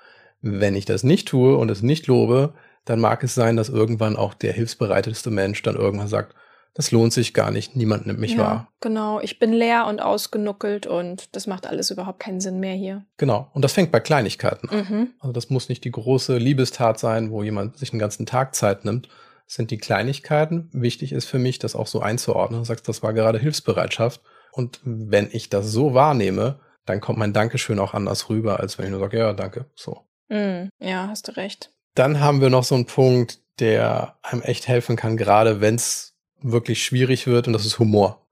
Wenn 0.43 0.75
ich 0.75 0.85
das 0.85 1.05
nicht 1.05 1.29
tue 1.29 1.57
und 1.57 1.71
es 1.71 1.83
nicht 1.83 2.09
lobe, 2.09 2.55
dann 2.85 2.99
mag 2.99 3.23
es 3.23 3.35
sein, 3.35 3.57
dass 3.57 3.69
irgendwann 3.69 4.17
auch 4.17 4.35
der 4.35 4.53
hilfsbereiteste 4.53 5.31
Mensch 5.31 5.63
dann 5.63 5.77
irgendwann 5.77 6.09
sagt, 6.09 6.35
das 6.75 6.93
lohnt 6.93 7.13
sich 7.13 7.35
gar 7.35 7.51
nicht, 7.51 7.75
niemand 7.75 8.07
nimmt 8.07 8.21
mich 8.21 8.33
ja, 8.33 8.39
wahr. 8.39 8.69
Genau, 8.81 9.21
ich 9.21 9.39
bin 9.39 9.53
leer 9.53 9.87
und 9.87 10.01
ausgenuckelt 10.01 10.87
und 10.87 11.35
das 11.35 11.47
macht 11.47 11.67
alles 11.67 11.91
überhaupt 11.91 12.21
keinen 12.21 12.41
Sinn 12.41 12.61
mehr 12.61 12.75
hier. 12.75 13.05
Genau, 13.17 13.51
und 13.53 13.63
das 13.63 13.73
fängt 13.73 13.91
bei 13.91 14.01
Kleinigkeiten 14.01 14.69
an. 14.69 14.79
Mhm. 14.79 15.09
Also 15.19 15.33
das 15.33 15.51
muss 15.51 15.69
nicht 15.69 15.85
die 15.85 15.91
große 15.91 16.39
Liebestat 16.39 16.99
sein, 16.99 17.31
wo 17.31 17.43
jemand 17.43 17.79
sich 17.79 17.93
einen 17.93 18.01
ganzen 18.01 18.27
Tag 18.27 18.55
Zeit 18.55 18.85
nimmt. 18.85 19.09
Das 19.47 19.57
sind 19.57 19.73
die 19.73 19.79
Kleinigkeiten. 19.79 20.71
Wichtig 20.73 21.13
ist 21.13 21.27
für 21.27 21.41
mich, 21.41 21.59
das 21.59 21.75
auch 21.75 21.89
so 21.89 22.01
einzuordnen. 22.01 22.61
Du 22.61 22.65
sagst, 22.65 22.89
das 22.89 23.03
war 23.03 23.13
gerade 23.13 23.39
Hilfsbereitschaft. 23.39 24.21
Und 24.53 24.81
wenn 24.85 25.29
ich 25.33 25.51
das 25.51 25.67
so 25.67 25.95
wahrnehme, 25.95 26.61
dann 26.87 27.01
kommt 27.01 27.19
mein 27.19 27.33
Dankeschön 27.33 27.79
auch 27.79 27.95
anders 27.95 28.29
rüber, 28.29 28.61
als 28.61 28.79
wenn 28.79 28.87
ich 28.87 28.91
nur 28.91 29.01
sage, 29.01 29.19
ja, 29.19 29.33
danke, 29.33 29.67
so. 29.75 30.05
Mm, 30.29 30.69
ja, 30.79 31.09
hast 31.09 31.29
du 31.29 31.37
recht. 31.37 31.73
Dann 31.95 32.21
haben 32.21 32.41
wir 32.41 32.51
noch 32.51 32.65
so 32.65 32.75
einen 32.75 32.87
Punkt, 32.87 33.41
der 33.59 34.17
einem 34.23 34.43
echt 34.43 34.69
helfen 34.69 34.97
kann, 34.97 35.17
gerade 35.17 35.61
wenn 35.61 35.75
es 35.75 36.10
wirklich 36.43 36.83
schwierig 36.83 37.27
wird, 37.27 37.47
und 37.47 37.53
das 37.53 37.67
ist 37.67 37.79
Humor. 37.79 38.27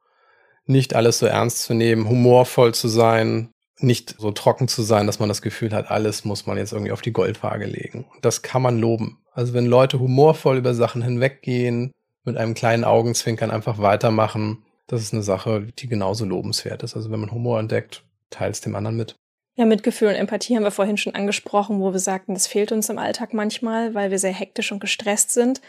Nicht 0.67 0.95
alles 0.95 1.19
so 1.19 1.27
ernst 1.27 1.63
zu 1.63 1.75
nehmen, 1.75 2.09
humorvoll 2.09 2.75
zu 2.75 2.89
sein, 2.89 3.51
nicht 3.81 4.17
so 4.19 4.33
trocken 4.33 4.69
zu 4.69 4.83
sein, 4.83 5.07
dass 5.07 5.19
man 5.19 5.29
das 5.29 5.43
Gefühl 5.43 5.73
hat, 5.73 5.91
alles 5.91 6.25
muss 6.25 6.47
man 6.47 6.59
jetzt 6.59 6.73
irgendwie 6.73 6.93
auf 6.93 7.01
die 7.01 7.13
Goldwaage 7.13 7.67
legen. 7.67 8.07
Und 8.15 8.25
das 8.25 8.43
kann 8.43 8.63
man 8.63 8.79
loben. 8.79 9.19
Also 9.33 9.55
wenn 9.55 9.67
Leute 9.67 10.01
humorvoll 10.01 10.59
über 10.59 10.75
Sachen 10.75 11.03
hinweggehen, 11.03 11.93
mit 12.25 12.37
einem 12.37 12.55
kleinen 12.55 12.85
Augenzwinkern 12.85 13.51
einfach 13.51 13.79
weitermachen, 13.79 14.65
das 14.87 15.03
ist 15.03 15.13
eine 15.13 15.23
Sache, 15.23 15.67
die 15.79 15.87
genauso 15.87 16.25
lobenswert 16.25 16.83
ist. 16.83 16.97
Also 16.97 17.11
wenn 17.11 17.21
man 17.21 17.31
Humor 17.31 17.61
entdeckt, 17.61 18.03
teils 18.31 18.61
dem 18.61 18.75
anderen 18.75 18.97
mit. 18.97 19.15
Ja, 19.55 19.65
Mitgefühl 19.65 20.09
und 20.09 20.15
Empathie 20.15 20.57
haben 20.57 20.63
wir 20.63 20.71
vorhin 20.71 20.97
schon 20.97 21.15
angesprochen, 21.15 21.81
wo 21.81 21.93
wir 21.93 21.99
sagten, 21.99 22.35
das 22.35 22.47
fehlt 22.47 22.71
uns 22.73 22.89
im 22.89 22.99
Alltag 22.99 23.35
manchmal, 23.35 23.95
weil 23.95 24.11
wir 24.11 24.19
sehr 24.19 24.33
hektisch 24.33 24.71
und 24.73 24.81
gestresst 24.81 25.33
sind. 25.33 25.61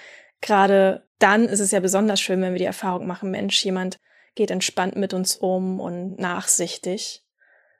Gerade 0.42 1.04
dann 1.20 1.46
ist 1.46 1.60
es 1.60 1.72
ja 1.72 1.80
besonders 1.80 2.22
schön, 2.22 2.42
wenn 2.42 2.54
wir 2.54 2.60
die 2.60 2.66
Erfahrung 2.66 3.06
machen, 3.06 3.32
Mensch, 3.32 3.64
jemand 3.64 4.00
geht 4.36 4.52
entspannt 4.52 4.96
mit 4.96 5.14
uns 5.14 5.36
um 5.36 5.80
und 5.80 6.18
nachsichtig, 6.18 7.24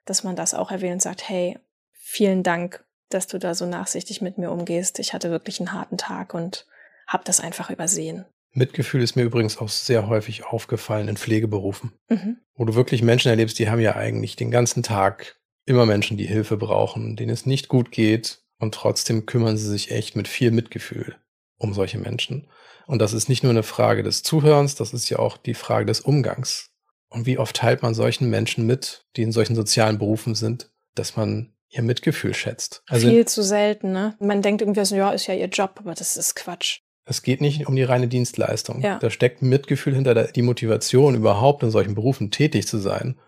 dass 0.06 0.24
man 0.24 0.36
das 0.36 0.54
auch 0.54 0.72
erwähnt 0.72 0.94
und 0.94 1.02
sagt, 1.02 1.28
hey, 1.28 1.58
vielen 1.94 2.44
Dank, 2.44 2.84
dass 3.10 3.28
du 3.28 3.38
da 3.38 3.56
so 3.56 3.66
nachsichtig 3.66 4.22
mit 4.22 4.38
mir 4.38 4.52
umgehst. 4.52 5.00
Ich 5.00 5.14
hatte 5.14 5.32
wirklich 5.32 5.60
einen 5.60 5.74
harten 5.74 5.98
Tag 5.98 6.34
und 6.34 6.68
habe 7.08 7.24
das 7.24 7.40
einfach 7.40 7.70
übersehen. 7.70 8.26
Mitgefühl 8.52 9.04
ist 9.04 9.16
mir 9.16 9.24
übrigens 9.24 9.58
auch 9.58 9.70
sehr 9.70 10.08
häufig 10.08 10.46
aufgefallen 10.46 11.08
in 11.08 11.18
Pflegeberufen, 11.18 11.94
mhm. 12.10 12.38
wo 12.56 12.66
du 12.66 12.76
wirklich 12.76 13.04
Menschen 13.04 13.30
erlebst, 13.30 13.60
die 13.60 13.70
haben 13.70 13.80
ja 13.80 13.96
eigentlich 13.96 14.36
den 14.36 14.52
ganzen 14.52 14.84
Tag 14.84 15.38
immer 15.66 15.86
Menschen, 15.86 16.18
die 16.18 16.26
Hilfe 16.26 16.58
brauchen, 16.58 17.16
denen 17.16 17.30
es 17.30 17.46
nicht 17.46 17.68
gut 17.68 17.92
geht 17.92 18.42
und 18.58 18.74
trotzdem 18.74 19.28
kümmern 19.28 19.56
sie 19.56 19.70
sich 19.70 19.92
echt 19.92 20.16
mit 20.16 20.28
viel 20.28 20.50
Mitgefühl 20.50 21.16
um 21.60 21.74
solche 21.74 22.00
Menschen. 22.00 22.48
Und 22.88 23.00
das 23.00 23.14
ist 23.14 23.30
nicht 23.30 23.44
nur 23.44 23.52
eine 23.52 23.62
Frage 23.62 24.02
des 24.02 24.24
Zuhörens, 24.24 24.74
das 24.74 24.94
ist 24.94 25.10
ja 25.10 25.20
auch 25.20 25.38
die 25.38 25.54
Frage 25.54 25.86
des 25.86 26.02
Umgangs. 26.02 26.72
Und 27.10 27.28
wie 27.28 27.38
oft 27.38 27.56
teilt 27.56 27.84
man 27.84 27.94
solchen 27.94 28.30
Menschen 28.30 28.66
mit, 28.66 29.06
die 29.16 29.22
in 29.22 29.32
solchen 29.32 29.56
sozialen 29.56 30.00
Berufen 30.00 30.34
sind, 30.34 30.72
dass 30.96 31.16
man 31.16 31.54
ihr 31.70 31.84
Mitgefühl 31.84 32.34
schätzt? 32.34 32.82
Also 32.88 33.08
Viel 33.08 33.28
zu 33.28 33.44
selten, 33.44 33.92
ne? 33.92 34.16
Man 34.20 34.42
denkt 34.42 34.62
irgendwie 34.62 34.84
so, 34.86 34.96
ja, 34.96 35.12
ist 35.12 35.28
ja 35.28 35.36
ihr 35.36 35.48
Job, 35.48 35.76
aber 35.76 35.94
das 35.94 36.18
ist 36.18 36.36
Quatsch. 36.36 36.80
Es 37.06 37.24
geht 37.24 37.42
nicht 37.42 37.68
um 37.68 37.76
die 37.76 37.84
reine 37.84 38.08
Dienstleistung. 38.08 38.82
Ja. 38.82 39.00
Da 39.00 39.10
steckt 39.10 39.42
Mitgefühl 39.42 39.96
hinter 39.96 40.14
der, 40.14 40.32
die 40.32 40.44
Motivation, 40.44 41.16
überhaupt 41.16 41.64
in 41.64 41.72
solchen 41.72 41.96
Berufen 41.96 42.30
tätig 42.30 42.68
zu 42.68 42.78
sein. 42.78 43.20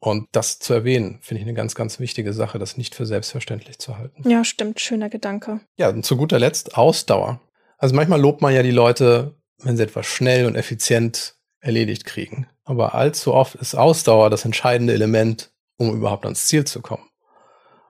Und 0.00 0.28
das 0.32 0.58
zu 0.58 0.72
erwähnen, 0.72 1.18
finde 1.20 1.42
ich 1.42 1.46
eine 1.46 1.54
ganz, 1.54 1.74
ganz 1.74 2.00
wichtige 2.00 2.32
Sache, 2.32 2.58
das 2.58 2.76
nicht 2.76 2.94
für 2.94 3.06
selbstverständlich 3.06 3.78
zu 3.78 3.98
halten. 3.98 4.28
Ja, 4.28 4.44
stimmt. 4.44 4.80
Schöner 4.80 5.10
Gedanke. 5.10 5.60
Ja, 5.76 5.90
und 5.90 6.04
zu 6.04 6.16
guter 6.16 6.38
Letzt 6.38 6.76
Ausdauer. 6.76 7.40
Also 7.80 7.94
manchmal 7.94 8.20
lobt 8.20 8.42
man 8.42 8.54
ja 8.54 8.62
die 8.62 8.70
Leute, 8.70 9.34
wenn 9.58 9.76
sie 9.76 9.82
etwas 9.82 10.06
schnell 10.06 10.44
und 10.44 10.54
effizient 10.54 11.34
erledigt 11.60 12.04
kriegen. 12.04 12.46
Aber 12.64 12.94
allzu 12.94 13.34
oft 13.34 13.54
ist 13.54 13.74
Ausdauer 13.74 14.28
das 14.28 14.44
entscheidende 14.44 14.92
Element, 14.92 15.50
um 15.78 15.94
überhaupt 15.96 16.24
ans 16.26 16.46
Ziel 16.46 16.66
zu 16.66 16.82
kommen. 16.82 17.08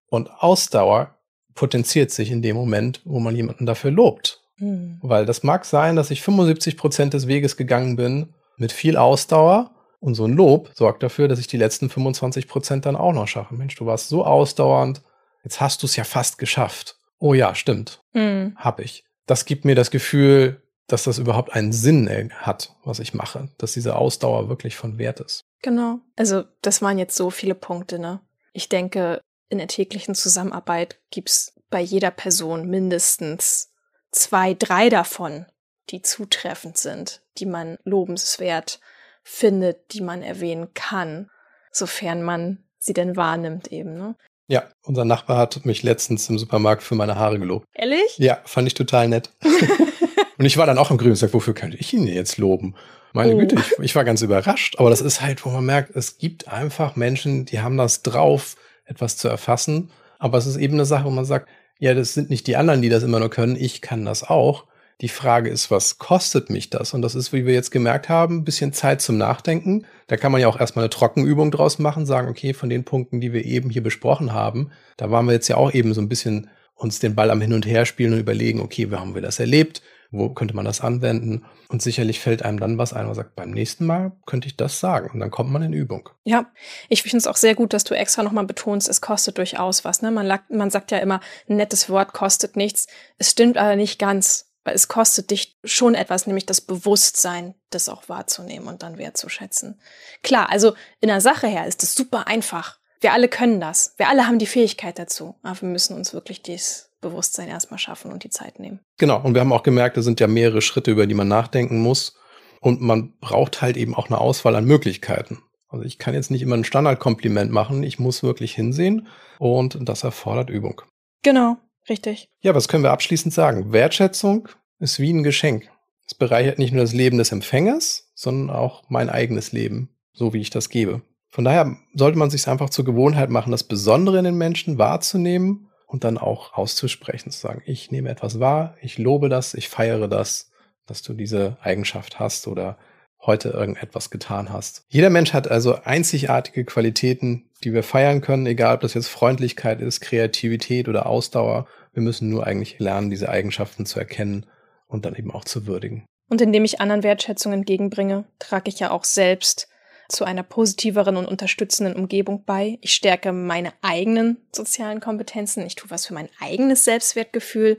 Und 0.06 0.30
Ausdauer 0.30 1.16
potenziert 1.54 2.12
sich 2.12 2.30
in 2.30 2.40
dem 2.40 2.56
Moment, 2.56 3.00
wo 3.04 3.18
man 3.18 3.34
jemanden 3.34 3.66
dafür 3.66 3.90
lobt. 3.90 4.40
Mhm. 4.58 4.98
Weil 5.02 5.26
das 5.26 5.42
mag 5.42 5.64
sein, 5.64 5.96
dass 5.96 6.12
ich 6.12 6.22
75 6.22 6.76
Prozent 6.76 7.12
des 7.12 7.26
Weges 7.26 7.56
gegangen 7.56 7.96
bin 7.96 8.32
mit 8.56 8.70
viel 8.70 8.96
Ausdauer 8.96 9.72
und 9.98 10.14
so 10.14 10.24
ein 10.24 10.34
Lob 10.34 10.70
sorgt 10.74 11.02
dafür, 11.02 11.26
dass 11.26 11.40
ich 11.40 11.48
die 11.48 11.56
letzten 11.56 11.90
25 11.90 12.46
Prozent 12.46 12.86
dann 12.86 12.96
auch 12.96 13.12
noch 13.12 13.26
schaffe. 13.26 13.54
Mensch, 13.54 13.74
du 13.74 13.86
warst 13.86 14.08
so 14.08 14.24
ausdauernd, 14.24 15.02
jetzt 15.42 15.60
hast 15.60 15.82
du 15.82 15.86
es 15.86 15.96
ja 15.96 16.04
fast 16.04 16.38
geschafft. 16.38 16.96
Oh 17.18 17.34
ja, 17.34 17.56
stimmt. 17.56 18.02
Mhm. 18.12 18.54
Hab 18.56 18.78
ich. 18.78 19.04
Das 19.30 19.44
gibt 19.44 19.64
mir 19.64 19.76
das 19.76 19.92
Gefühl, 19.92 20.60
dass 20.88 21.04
das 21.04 21.18
überhaupt 21.18 21.52
einen 21.52 21.70
Sinn 21.70 22.08
äh, 22.08 22.30
hat, 22.32 22.74
was 22.82 22.98
ich 22.98 23.14
mache, 23.14 23.48
dass 23.58 23.74
diese 23.74 23.94
Ausdauer 23.94 24.48
wirklich 24.48 24.74
von 24.74 24.98
Wert 24.98 25.20
ist. 25.20 25.44
Genau. 25.62 26.00
Also, 26.16 26.42
das 26.62 26.82
waren 26.82 26.98
jetzt 26.98 27.14
so 27.14 27.30
viele 27.30 27.54
Punkte, 27.54 28.00
ne? 28.00 28.18
Ich 28.52 28.68
denke, 28.68 29.20
in 29.48 29.58
der 29.58 29.68
täglichen 29.68 30.16
Zusammenarbeit 30.16 30.98
gibt's 31.12 31.54
bei 31.70 31.80
jeder 31.80 32.10
Person 32.10 32.68
mindestens 32.68 33.70
zwei, 34.10 34.54
drei 34.54 34.88
davon, 34.88 35.46
die 35.90 36.02
zutreffend 36.02 36.76
sind, 36.76 37.22
die 37.38 37.46
man 37.46 37.78
lobenswert 37.84 38.80
findet, 39.22 39.92
die 39.92 40.00
man 40.00 40.22
erwähnen 40.24 40.74
kann, 40.74 41.30
sofern 41.70 42.24
man 42.24 42.64
sie 42.78 42.94
denn 42.94 43.14
wahrnimmt 43.14 43.68
eben. 43.68 43.94
Ne? 43.94 44.16
Ja, 44.50 44.64
unser 44.82 45.04
Nachbar 45.04 45.36
hat 45.36 45.64
mich 45.64 45.84
letztens 45.84 46.28
im 46.28 46.36
Supermarkt 46.36 46.82
für 46.82 46.96
meine 46.96 47.14
Haare 47.14 47.38
gelobt. 47.38 47.66
Ehrlich? 47.72 48.18
Ja, 48.18 48.40
fand 48.44 48.66
ich 48.66 48.74
total 48.74 49.06
nett. 49.06 49.30
und 50.38 50.44
ich 50.44 50.56
war 50.56 50.66
dann 50.66 50.76
auch 50.76 50.90
im 50.90 50.98
Grün 50.98 51.10
und 51.10 51.16
sagte, 51.16 51.34
wofür 51.34 51.54
könnte 51.54 51.76
ich 51.76 51.94
ihn 51.94 52.04
jetzt 52.08 52.36
loben? 52.36 52.74
Meine 53.12 53.34
oh. 53.34 53.38
Güte, 53.38 53.54
ich, 53.54 53.78
ich 53.78 53.94
war 53.94 54.04
ganz 54.04 54.22
überrascht. 54.22 54.74
Aber 54.78 54.90
das 54.90 55.02
ist 55.02 55.20
halt, 55.20 55.44
wo 55.44 55.50
man 55.50 55.64
merkt, 55.64 55.94
es 55.94 56.18
gibt 56.18 56.48
einfach 56.48 56.96
Menschen, 56.96 57.44
die 57.44 57.60
haben 57.60 57.76
das 57.76 58.02
drauf, 58.02 58.56
etwas 58.86 59.16
zu 59.16 59.28
erfassen. 59.28 59.92
Aber 60.18 60.36
es 60.38 60.46
ist 60.46 60.56
eben 60.56 60.74
eine 60.74 60.84
Sache, 60.84 61.04
wo 61.04 61.10
man 61.10 61.24
sagt, 61.24 61.48
ja, 61.78 61.94
das 61.94 62.14
sind 62.14 62.28
nicht 62.28 62.48
die 62.48 62.56
anderen, 62.56 62.82
die 62.82 62.88
das 62.88 63.04
immer 63.04 63.20
nur 63.20 63.30
können. 63.30 63.54
Ich 63.54 63.80
kann 63.80 64.04
das 64.04 64.24
auch. 64.24 64.64
Die 65.00 65.08
Frage 65.08 65.48
ist, 65.48 65.70
was 65.70 65.98
kostet 65.98 66.50
mich 66.50 66.68
das? 66.68 66.92
Und 66.92 67.00
das 67.00 67.14
ist, 67.14 67.32
wie 67.32 67.46
wir 67.46 67.54
jetzt 67.54 67.70
gemerkt 67.70 68.10
haben, 68.10 68.38
ein 68.38 68.44
bisschen 68.44 68.74
Zeit 68.74 69.00
zum 69.00 69.16
Nachdenken. 69.16 69.86
Da 70.08 70.18
kann 70.18 70.30
man 70.30 70.42
ja 70.42 70.48
auch 70.48 70.60
erstmal 70.60 70.84
eine 70.84 70.90
Trockenübung 70.90 71.50
draus 71.50 71.78
machen, 71.78 72.04
sagen, 72.04 72.28
okay, 72.28 72.52
von 72.52 72.68
den 72.68 72.84
Punkten, 72.84 73.20
die 73.20 73.32
wir 73.32 73.44
eben 73.46 73.70
hier 73.70 73.82
besprochen 73.82 74.34
haben, 74.34 74.72
da 74.98 75.10
waren 75.10 75.24
wir 75.24 75.32
jetzt 75.32 75.48
ja 75.48 75.56
auch 75.56 75.72
eben 75.72 75.94
so 75.94 76.02
ein 76.02 76.08
bisschen 76.08 76.50
uns 76.74 76.98
den 76.98 77.14
Ball 77.14 77.30
am 77.30 77.40
Hin 77.40 77.54
und 77.54 77.66
Her 77.66 77.86
spielen 77.86 78.12
und 78.12 78.20
überlegen, 78.20 78.60
okay, 78.60 78.90
wie 78.90 78.96
haben 78.96 79.14
wir 79.14 79.22
das 79.22 79.40
erlebt? 79.40 79.82
Wo 80.10 80.30
könnte 80.30 80.56
man 80.56 80.64
das 80.64 80.80
anwenden? 80.80 81.44
Und 81.68 81.80
sicherlich 81.82 82.20
fällt 82.20 82.42
einem 82.42 82.58
dann 82.58 82.78
was 82.78 82.92
ein, 82.92 83.06
und 83.06 83.14
sagt, 83.14 83.36
beim 83.36 83.52
nächsten 83.52 83.86
Mal 83.86 84.12
könnte 84.26 84.48
ich 84.48 84.56
das 84.56 84.80
sagen. 84.80 85.10
Und 85.12 85.20
dann 85.20 85.30
kommt 85.30 85.50
man 85.50 85.62
in 85.62 85.72
Übung. 85.72 86.10
Ja, 86.24 86.50
ich 86.88 87.02
finde 87.02 87.18
es 87.18 87.26
auch 87.28 87.36
sehr 87.36 87.54
gut, 87.54 87.72
dass 87.72 87.84
du 87.84 87.94
extra 87.94 88.22
nochmal 88.22 88.44
betonst, 88.44 88.88
es 88.88 89.00
kostet 89.00 89.38
durchaus 89.38 89.84
was. 89.84 90.02
Ne? 90.02 90.10
Man, 90.10 90.40
man 90.50 90.70
sagt 90.70 90.90
ja 90.90 90.98
immer, 90.98 91.20
ein 91.48 91.56
nettes 91.56 91.88
Wort 91.88 92.12
kostet 92.12 92.56
nichts. 92.56 92.88
Es 93.18 93.30
stimmt 93.30 93.56
aber 93.56 93.76
nicht 93.76 93.98
ganz. 94.00 94.49
Weil 94.64 94.74
es 94.74 94.88
kostet 94.88 95.30
dich 95.30 95.56
schon 95.64 95.94
etwas, 95.94 96.26
nämlich 96.26 96.46
das 96.46 96.60
Bewusstsein, 96.60 97.54
das 97.70 97.88
auch 97.88 98.08
wahrzunehmen 98.08 98.68
und 98.68 98.82
dann 98.82 98.98
wertzuschätzen. 98.98 99.80
Klar, 100.22 100.50
also 100.50 100.74
in 101.00 101.08
der 101.08 101.20
Sache 101.20 101.46
her 101.46 101.66
ist 101.66 101.82
es 101.82 101.94
super 101.94 102.26
einfach. 102.26 102.78
Wir 103.00 103.12
alle 103.12 103.28
können 103.28 103.60
das. 103.60 103.94
Wir 103.96 104.08
alle 104.08 104.26
haben 104.26 104.38
die 104.38 104.46
Fähigkeit 104.46 104.98
dazu. 104.98 105.34
Aber 105.42 105.62
wir 105.62 105.68
müssen 105.68 105.96
uns 105.96 106.12
wirklich 106.12 106.42
dies 106.42 106.90
Bewusstsein 107.00 107.48
erstmal 107.48 107.78
schaffen 107.78 108.12
und 108.12 108.24
die 108.24 108.30
Zeit 108.30 108.58
nehmen. 108.58 108.80
Genau, 108.98 109.22
und 109.22 109.32
wir 109.32 109.40
haben 109.40 109.52
auch 109.52 109.62
gemerkt, 109.62 109.96
es 109.96 110.04
sind 110.04 110.20
ja 110.20 110.26
mehrere 110.26 110.60
Schritte, 110.60 110.90
über 110.90 111.06
die 111.06 111.14
man 111.14 111.28
nachdenken 111.28 111.80
muss. 111.80 112.14
Und 112.60 112.82
man 112.82 113.16
braucht 113.20 113.62
halt 113.62 113.78
eben 113.78 113.94
auch 113.94 114.08
eine 114.08 114.18
Auswahl 114.18 114.54
an 114.54 114.66
Möglichkeiten. 114.66 115.42
Also 115.68 115.84
ich 115.84 115.98
kann 115.98 116.14
jetzt 116.14 116.30
nicht 116.30 116.42
immer 116.42 116.56
ein 116.56 116.64
Standardkompliment 116.64 117.50
machen, 117.50 117.82
ich 117.82 117.98
muss 117.98 118.22
wirklich 118.22 118.54
hinsehen 118.54 119.06
und 119.38 119.78
das 119.88 120.02
erfordert 120.02 120.50
Übung. 120.50 120.82
Genau, 121.22 121.56
richtig. 121.90 122.30
Ja, 122.40 122.54
was 122.54 122.68
können 122.68 122.84
wir 122.84 122.92
abschließend 122.92 123.34
sagen? 123.34 123.72
Wertschätzung 123.72 124.48
ist 124.78 124.98
wie 124.98 125.12
ein 125.12 125.22
Geschenk. 125.22 125.68
Es 126.06 126.14
bereichert 126.14 126.58
nicht 126.58 126.72
nur 126.72 126.82
das 126.82 126.94
Leben 126.94 127.18
des 127.18 127.32
Empfängers, 127.32 128.10
sondern 128.14 128.54
auch 128.54 128.84
mein 128.88 129.10
eigenes 129.10 129.52
Leben, 129.52 129.90
so 130.12 130.32
wie 130.32 130.40
ich 130.40 130.50
das 130.50 130.70
gebe. 130.70 131.02
Von 131.28 131.44
daher 131.44 131.76
sollte 131.94 132.18
man 132.18 132.30
sich 132.30 132.48
einfach 132.48 132.70
zur 132.70 132.84
Gewohnheit 132.84 133.30
machen, 133.30 133.52
das 133.52 133.62
Besondere 133.62 134.18
in 134.18 134.24
den 134.24 134.36
Menschen 134.36 134.78
wahrzunehmen 134.78 135.68
und 135.86 136.02
dann 136.04 136.18
auch 136.18 136.54
auszusprechen, 136.54 137.30
zu 137.30 137.38
sagen, 137.38 137.62
ich 137.66 137.90
nehme 137.90 138.08
etwas 138.08 138.40
wahr, 138.40 138.76
ich 138.80 138.98
lobe 138.98 139.28
das, 139.28 139.54
ich 139.54 139.68
feiere 139.68 140.08
das, 140.08 140.50
dass 140.86 141.02
du 141.02 141.12
diese 141.12 141.56
Eigenschaft 141.60 142.18
hast 142.18 142.48
oder 142.48 142.78
heute 143.20 143.50
irgendetwas 143.50 144.10
getan 144.10 144.52
hast. 144.52 144.84
Jeder 144.88 145.10
Mensch 145.10 145.32
hat 145.32 145.48
also 145.48 145.76
einzigartige 145.84 146.64
Qualitäten, 146.64 147.50
die 147.62 147.72
wir 147.72 147.82
feiern 147.82 148.22
können, 148.22 148.46
egal 148.46 148.76
ob 148.76 148.80
das 148.80 148.94
jetzt 148.94 149.08
Freundlichkeit 149.08 149.80
ist, 149.80 150.00
Kreativität 150.00 150.88
oder 150.88 151.06
Ausdauer. 151.06 151.66
Wir 151.92 152.02
müssen 152.02 152.28
nur 152.28 152.46
eigentlich 152.46 152.78
lernen, 152.78 153.10
diese 153.10 153.28
Eigenschaften 153.28 153.86
zu 153.86 153.98
erkennen 153.98 154.46
und 154.86 155.04
dann 155.04 155.14
eben 155.14 155.30
auch 155.30 155.44
zu 155.44 155.66
würdigen. 155.66 156.04
Und 156.28 156.40
indem 156.40 156.64
ich 156.64 156.80
anderen 156.80 157.02
Wertschätzung 157.02 157.52
entgegenbringe, 157.52 158.24
trage 158.38 158.68
ich 158.68 158.78
ja 158.78 158.90
auch 158.90 159.04
selbst 159.04 159.68
zu 160.08 160.24
einer 160.24 160.42
positiveren 160.42 161.16
und 161.16 161.26
unterstützenden 161.26 161.94
Umgebung 161.94 162.44
bei. 162.44 162.78
Ich 162.80 162.94
stärke 162.94 163.32
meine 163.32 163.72
eigenen 163.82 164.38
sozialen 164.52 165.00
Kompetenzen. 165.00 165.64
Ich 165.66 165.76
tue 165.76 165.90
was 165.90 166.06
für 166.06 166.14
mein 166.14 166.28
eigenes 166.40 166.84
Selbstwertgefühl. 166.84 167.78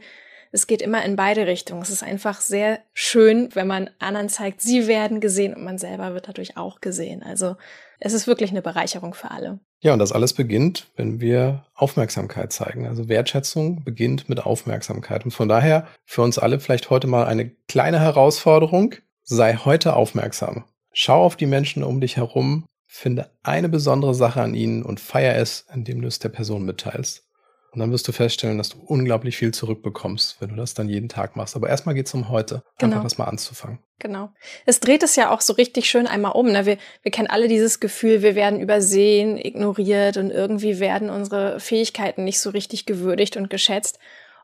Es 0.52 0.68
geht 0.68 0.82
immer 0.82 1.04
in 1.06 1.16
beide 1.16 1.48
Richtungen. 1.48 1.82
Es 1.82 1.90
ist 1.90 2.04
einfach 2.04 2.42
sehr 2.42 2.80
schön, 2.94 3.50
wenn 3.54 3.68
man 3.68 3.90
anderen 4.00 4.30
zeigt, 4.30 4.62
sie 4.62 4.88
werden 4.88 5.22
gesehen 5.22 5.54
und 5.54 5.64
man 5.64 5.78
selber 5.78 6.14
wird 6.14 6.28
dadurch 6.28 6.58
auch 6.58 6.82
gesehen. 6.82 7.24
Also 7.24 7.56
es 8.04 8.14
ist 8.14 8.26
wirklich 8.26 8.50
eine 8.50 8.64
Bereicherung 8.64 9.14
für 9.14 9.30
alle. 9.30 9.60
Ja, 9.80 9.94
und 9.94 10.00
das 10.00 10.12
alles 10.12 10.34
beginnt, 10.34 10.88
wenn 10.96 11.22
wir 11.22 11.66
Aufmerksamkeit 11.76 12.52
zeigen. 12.52 12.88
Also 12.88 13.08
Wertschätzung 13.08 13.84
beginnt 13.84 14.28
mit 14.28 14.44
Aufmerksamkeit. 14.44 15.24
Und 15.24 15.32
von 15.32 15.48
daher 15.48 15.88
für 16.04 16.24
uns 16.24 16.40
alle 16.40 16.60
vielleicht 16.60 16.90
heute 16.90 17.06
mal 17.08 17.26
eine 17.26 17.52
kleine 17.68 18.00
Herausforderung. 18.00 18.96
Sei 19.24 19.56
heute 19.56 19.96
aufmerksam. 19.96 20.66
Schau 20.92 21.24
auf 21.24 21.36
die 21.36 21.46
Menschen 21.46 21.84
um 21.84 22.02
dich 22.02 22.18
herum, 22.18 22.66
finde 22.88 23.30
eine 23.44 23.70
besondere 23.70 24.16
Sache 24.16 24.42
an 24.42 24.56
ihnen 24.56 24.84
und 24.84 25.00
feier 25.00 25.36
es, 25.36 25.68
indem 25.74 26.02
du 26.02 26.08
es 26.08 26.20
der 26.20 26.30
Person 26.30 26.66
mitteilst. 26.66 27.24
Und 27.72 27.80
dann 27.80 27.92
wirst 27.92 28.06
du 28.08 28.12
feststellen, 28.12 28.58
dass 28.58 28.70
du 28.70 28.80
unglaublich 28.86 29.38
viel 29.38 29.54
zurückbekommst, 29.54 30.42
wenn 30.42 30.50
du 30.50 30.56
das 30.58 30.74
dann 30.74 30.90
jeden 30.90 31.08
Tag 31.08 31.38
machst. 31.38 31.56
Aber 31.56 31.70
erstmal 31.70 31.96
geht 31.96 32.08
es 32.08 32.14
um 32.14 32.28
heute, 32.28 32.64
genau. 32.78 32.98
einfach 32.98 33.04
das 33.04 33.18
mal 33.18 33.26
anzufangen. 33.26 33.80
Genau. 34.00 34.30
Es 34.66 34.82
dreht 34.82 35.04
es 35.04 35.16
ja 35.16 35.32
auch 35.32 35.40
so 35.40 35.54
richtig 35.54 35.90
schön 35.90 36.06
einmal 36.06 36.34
um. 36.34 36.48
Ne? 36.52 36.66
Wir, 36.66 36.78
wir 37.02 37.12
kennen 37.12 37.30
alle 37.30 37.48
dieses 37.48 37.80
Gefühl, 37.80 38.24
wir 38.24 38.36
werden 38.36 38.60
übersehen, 38.60 39.38
ignoriert 39.38 40.18
und 40.18 40.32
irgendwie 40.32 40.80
werden 40.80 41.10
unsere 41.10 41.62
Fähigkeiten 41.62 42.26
nicht 42.26 42.42
so 42.42 42.50
richtig 42.50 42.86
gewürdigt 42.86 43.38
und 43.38 43.50
geschätzt. 43.50 44.00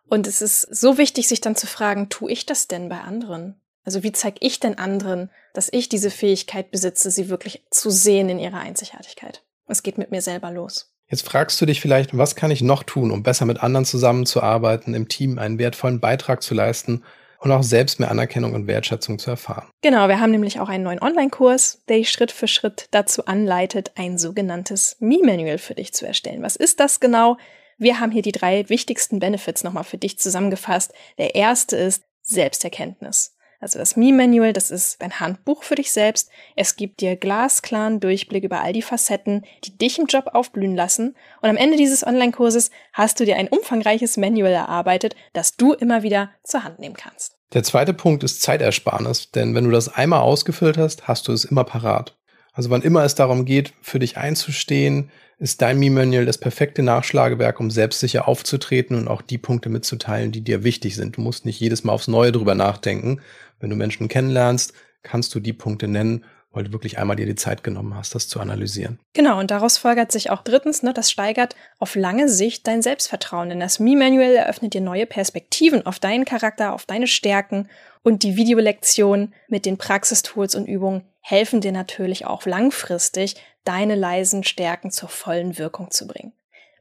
Und 0.08 0.26
es 0.26 0.42
ist 0.42 0.62
so 0.62 0.98
wichtig, 0.98 1.28
sich 1.28 1.42
dann 1.42 1.58
zu 1.58 1.68
fragen, 1.68 2.08
tue 2.08 2.32
ich 2.32 2.46
das 2.46 2.70
denn 2.70 2.88
bei 2.88 3.02
anderen? 3.02 3.60
Also 3.84 4.04
wie 4.04 4.14
zeige 4.14 4.38
ich 4.40 4.62
denn 4.62 4.78
anderen, 4.78 5.32
dass 5.54 5.68
ich 5.72 5.90
diese 5.90 6.12
Fähigkeit 6.12 6.72
besitze, 6.72 7.12
sie 7.12 7.28
wirklich 7.28 7.66
zu 7.72 7.90
sehen 7.90 8.30
in 8.30 8.40
ihrer 8.40 8.60
Einzigartigkeit? 8.60 9.44
Es 9.66 9.84
geht 9.84 9.98
mit 9.98 10.12
mir 10.12 10.22
selber 10.22 10.52
los. 10.52 10.94
Jetzt 11.10 11.26
fragst 11.26 11.60
du 11.62 11.66
dich 11.66 11.80
vielleicht, 11.80 12.18
was 12.18 12.36
kann 12.36 12.52
ich 12.52 12.62
noch 12.62 12.84
tun, 12.84 13.12
um 13.12 13.24
besser 13.24 13.46
mit 13.46 13.64
anderen 13.64 13.86
zusammenzuarbeiten, 13.86 14.94
im 14.94 15.08
Team 15.08 15.40
einen 15.40 15.58
wertvollen 15.58 16.02
Beitrag 16.02 16.44
zu 16.44 16.54
leisten 16.54 17.04
und 17.40 17.52
auch 17.52 17.64
selbst 17.64 18.00
mehr 18.00 18.12
Anerkennung 18.12 18.54
und 18.54 18.68
Wertschätzung 18.68 19.18
zu 19.18 19.30
erfahren. 19.30 19.70
Genau, 19.82 20.10
wir 20.10 20.20
haben 20.20 20.32
nämlich 20.32 20.60
auch 20.60 20.68
einen 20.68 20.84
neuen 20.84 21.02
Online-Kurs, 21.02 21.84
der 21.88 21.98
dich 21.98 22.12
Schritt 22.12 22.32
für 22.32 22.48
Schritt 22.48 22.88
dazu 22.92 23.26
anleitet, 23.26 23.92
ein 23.96 24.18
sogenanntes 24.18 24.98
Me-Manual 25.00 25.60
für 25.60 25.76
dich 25.76 25.94
zu 25.94 26.06
erstellen. 26.06 26.44
Was 26.44 26.56
ist 26.58 26.80
das 26.80 27.00
genau? 27.00 27.38
Wir 27.78 28.00
haben 28.00 28.12
hier 28.12 28.24
die 28.24 28.32
drei 28.32 28.68
wichtigsten 28.68 29.20
Benefits 29.20 29.64
nochmal 29.64 29.84
für 29.84 29.98
dich 29.98 30.18
zusammengefasst. 30.18 30.94
Der 31.18 31.36
erste 31.36 31.78
ist 31.78 32.04
Selbsterkenntnis. 32.24 33.37
Also 33.60 33.80
das 33.80 33.96
Me-Manual, 33.96 34.54
das 34.54 34.70
ist 34.70 35.02
ein 35.02 35.20
Handbuch 35.20 35.64
für 35.64 35.76
dich 35.76 35.92
selbst. 35.92 36.30
Es 36.56 36.76
gibt 36.76 37.02
dir 37.02 37.16
glasklaren 37.16 38.00
Durchblick 38.00 38.44
über 38.44 38.62
all 38.62 38.74
die 38.74 38.82
Facetten, 38.82 39.46
die 39.64 39.78
dich 39.78 39.98
im 39.98 40.06
Job 40.06 40.32
aufblühen 40.34 40.76
lassen. 40.76 41.16
Und 41.42 41.50
am 41.50 41.58
Ende 41.58 41.78
dieses 41.78 42.06
Online-Kurses 42.06 42.72
hast 42.94 43.20
du 43.20 43.26
dir 43.26 43.38
ein 43.38 43.48
umfangreiches 43.48 44.18
Manual 44.18 44.52
erarbeitet, 44.52 45.16
das 45.34 45.56
du 45.56 45.74
immer 45.74 46.04
wieder 46.04 46.30
zur 46.44 46.64
Hand 46.64 46.80
nehmen 46.80 46.96
kannst. 46.96 47.38
Der 47.54 47.64
zweite 47.64 47.94
Punkt 47.94 48.24
ist 48.24 48.42
Zeitersparnis, 48.42 49.32
denn 49.32 49.56
wenn 49.56 49.64
du 49.64 49.72
das 49.72 49.88
einmal 49.88 50.20
ausgefüllt 50.20 50.78
hast, 50.78 51.08
hast 51.08 51.28
du 51.28 51.32
es 51.32 51.46
immer 51.46 51.64
parat. 51.64 52.17
Also 52.58 52.72
wann 52.72 52.82
immer 52.82 53.04
es 53.04 53.14
darum 53.14 53.46
geht, 53.46 53.72
für 53.84 54.00
dich 54.00 54.18
einzustehen, 54.18 55.12
ist 55.38 55.62
dein 55.62 55.78
Me-Manual 55.78 56.26
das 56.26 56.40
perfekte 56.40 56.82
Nachschlagewerk, 56.82 57.60
um 57.60 57.70
selbstsicher 57.70 58.28
aufzutreten 58.28 58.98
und 58.98 59.08
auch 59.08 59.22
die 59.22 59.38
Punkte 59.38 59.70
mitzuteilen, 59.70 60.32
die 60.32 60.42
dir 60.42 60.64
wichtig 60.64 60.96
sind. 60.96 61.18
Du 61.18 61.22
musst 61.22 61.46
nicht 61.46 61.60
jedes 61.60 61.84
Mal 61.84 61.94
aufs 61.94 62.08
Neue 62.08 62.32
drüber 62.32 62.56
nachdenken. 62.56 63.22
Wenn 63.60 63.70
du 63.70 63.76
Menschen 63.76 64.08
kennenlernst, 64.08 64.74
kannst 65.04 65.36
du 65.36 65.40
die 65.40 65.54
Punkte 65.54 65.88
nennen, 65.88 66.26
weil 66.50 66.64
du 66.64 66.72
wirklich 66.72 66.98
einmal 66.98 67.16
dir 67.16 67.28
die 67.28 67.36
Zeit 67.36 67.64
genommen 67.64 67.94
hast, 67.94 68.16
das 68.16 68.28
zu 68.28 68.40
analysieren. 68.40 68.98
Genau, 69.14 69.40
und 69.40 69.52
daraus 69.52 69.78
folgert 69.78 70.12
sich 70.12 70.32
auch 70.32 70.42
drittens, 70.42 70.82
ne, 70.82 70.94
das 70.94 71.12
steigert 71.12 71.56
auf 71.78 71.94
lange 71.94 72.28
Sicht 72.28 72.66
dein 72.66 72.82
Selbstvertrauen. 72.82 73.50
Denn 73.50 73.60
das 73.60 73.80
Me-Manual 73.80 74.34
eröffnet 74.34 74.74
dir 74.74 74.82
neue 74.82 75.06
Perspektiven 75.06 75.86
auf 75.86 76.00
deinen 76.00 76.26
Charakter, 76.26 76.74
auf 76.74 76.88
deine 76.88 77.06
Stärken 77.06 77.70
und 78.02 78.24
die 78.24 78.36
Videolektion 78.36 79.36
mit 79.48 79.68
den 79.68 79.78
Praxistools 79.78 80.56
und 80.56 80.66
Übungen 80.66 81.04
helfen 81.30 81.60
dir 81.60 81.74
natürlich 81.74 82.26
auch 82.26 82.46
langfristig, 82.46 83.36
deine 83.66 83.96
leisen 83.96 84.46
Stärken 84.46 84.92
zur 84.92 85.10
vollen 85.10 85.58
Wirkung 85.58 85.92
zu 85.92 86.08
bringen. 86.08 86.32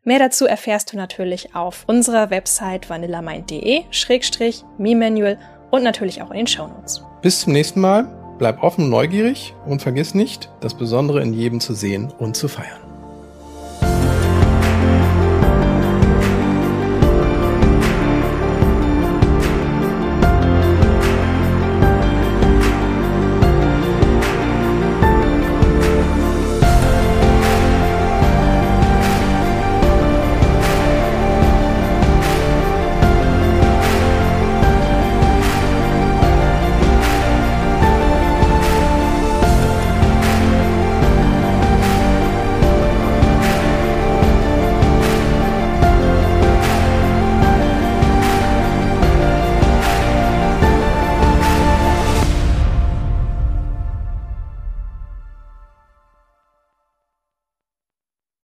Mehr 0.04 0.20
dazu 0.20 0.46
erfährst 0.46 0.92
du 0.92 0.96
natürlich 0.96 1.56
auf 1.56 1.82
unserer 1.88 2.30
Website 2.30 2.88
vanillamind.de-me-manual 2.88 5.38
und 5.72 5.82
natürlich 5.82 6.22
auch 6.22 6.30
in 6.30 6.36
den 6.36 6.46
Shownotes. 6.46 7.02
Bis 7.22 7.40
zum 7.40 7.54
nächsten 7.54 7.80
Mal, 7.80 8.04
bleib 8.38 8.62
offen 8.62 8.88
neugierig 8.88 9.52
und 9.66 9.82
vergiss 9.82 10.14
nicht, 10.14 10.48
das 10.60 10.74
Besondere 10.74 11.20
in 11.22 11.32
jedem 11.32 11.58
zu 11.58 11.74
sehen 11.74 12.12
und 12.16 12.36
zu 12.36 12.46
feiern. 12.46 12.85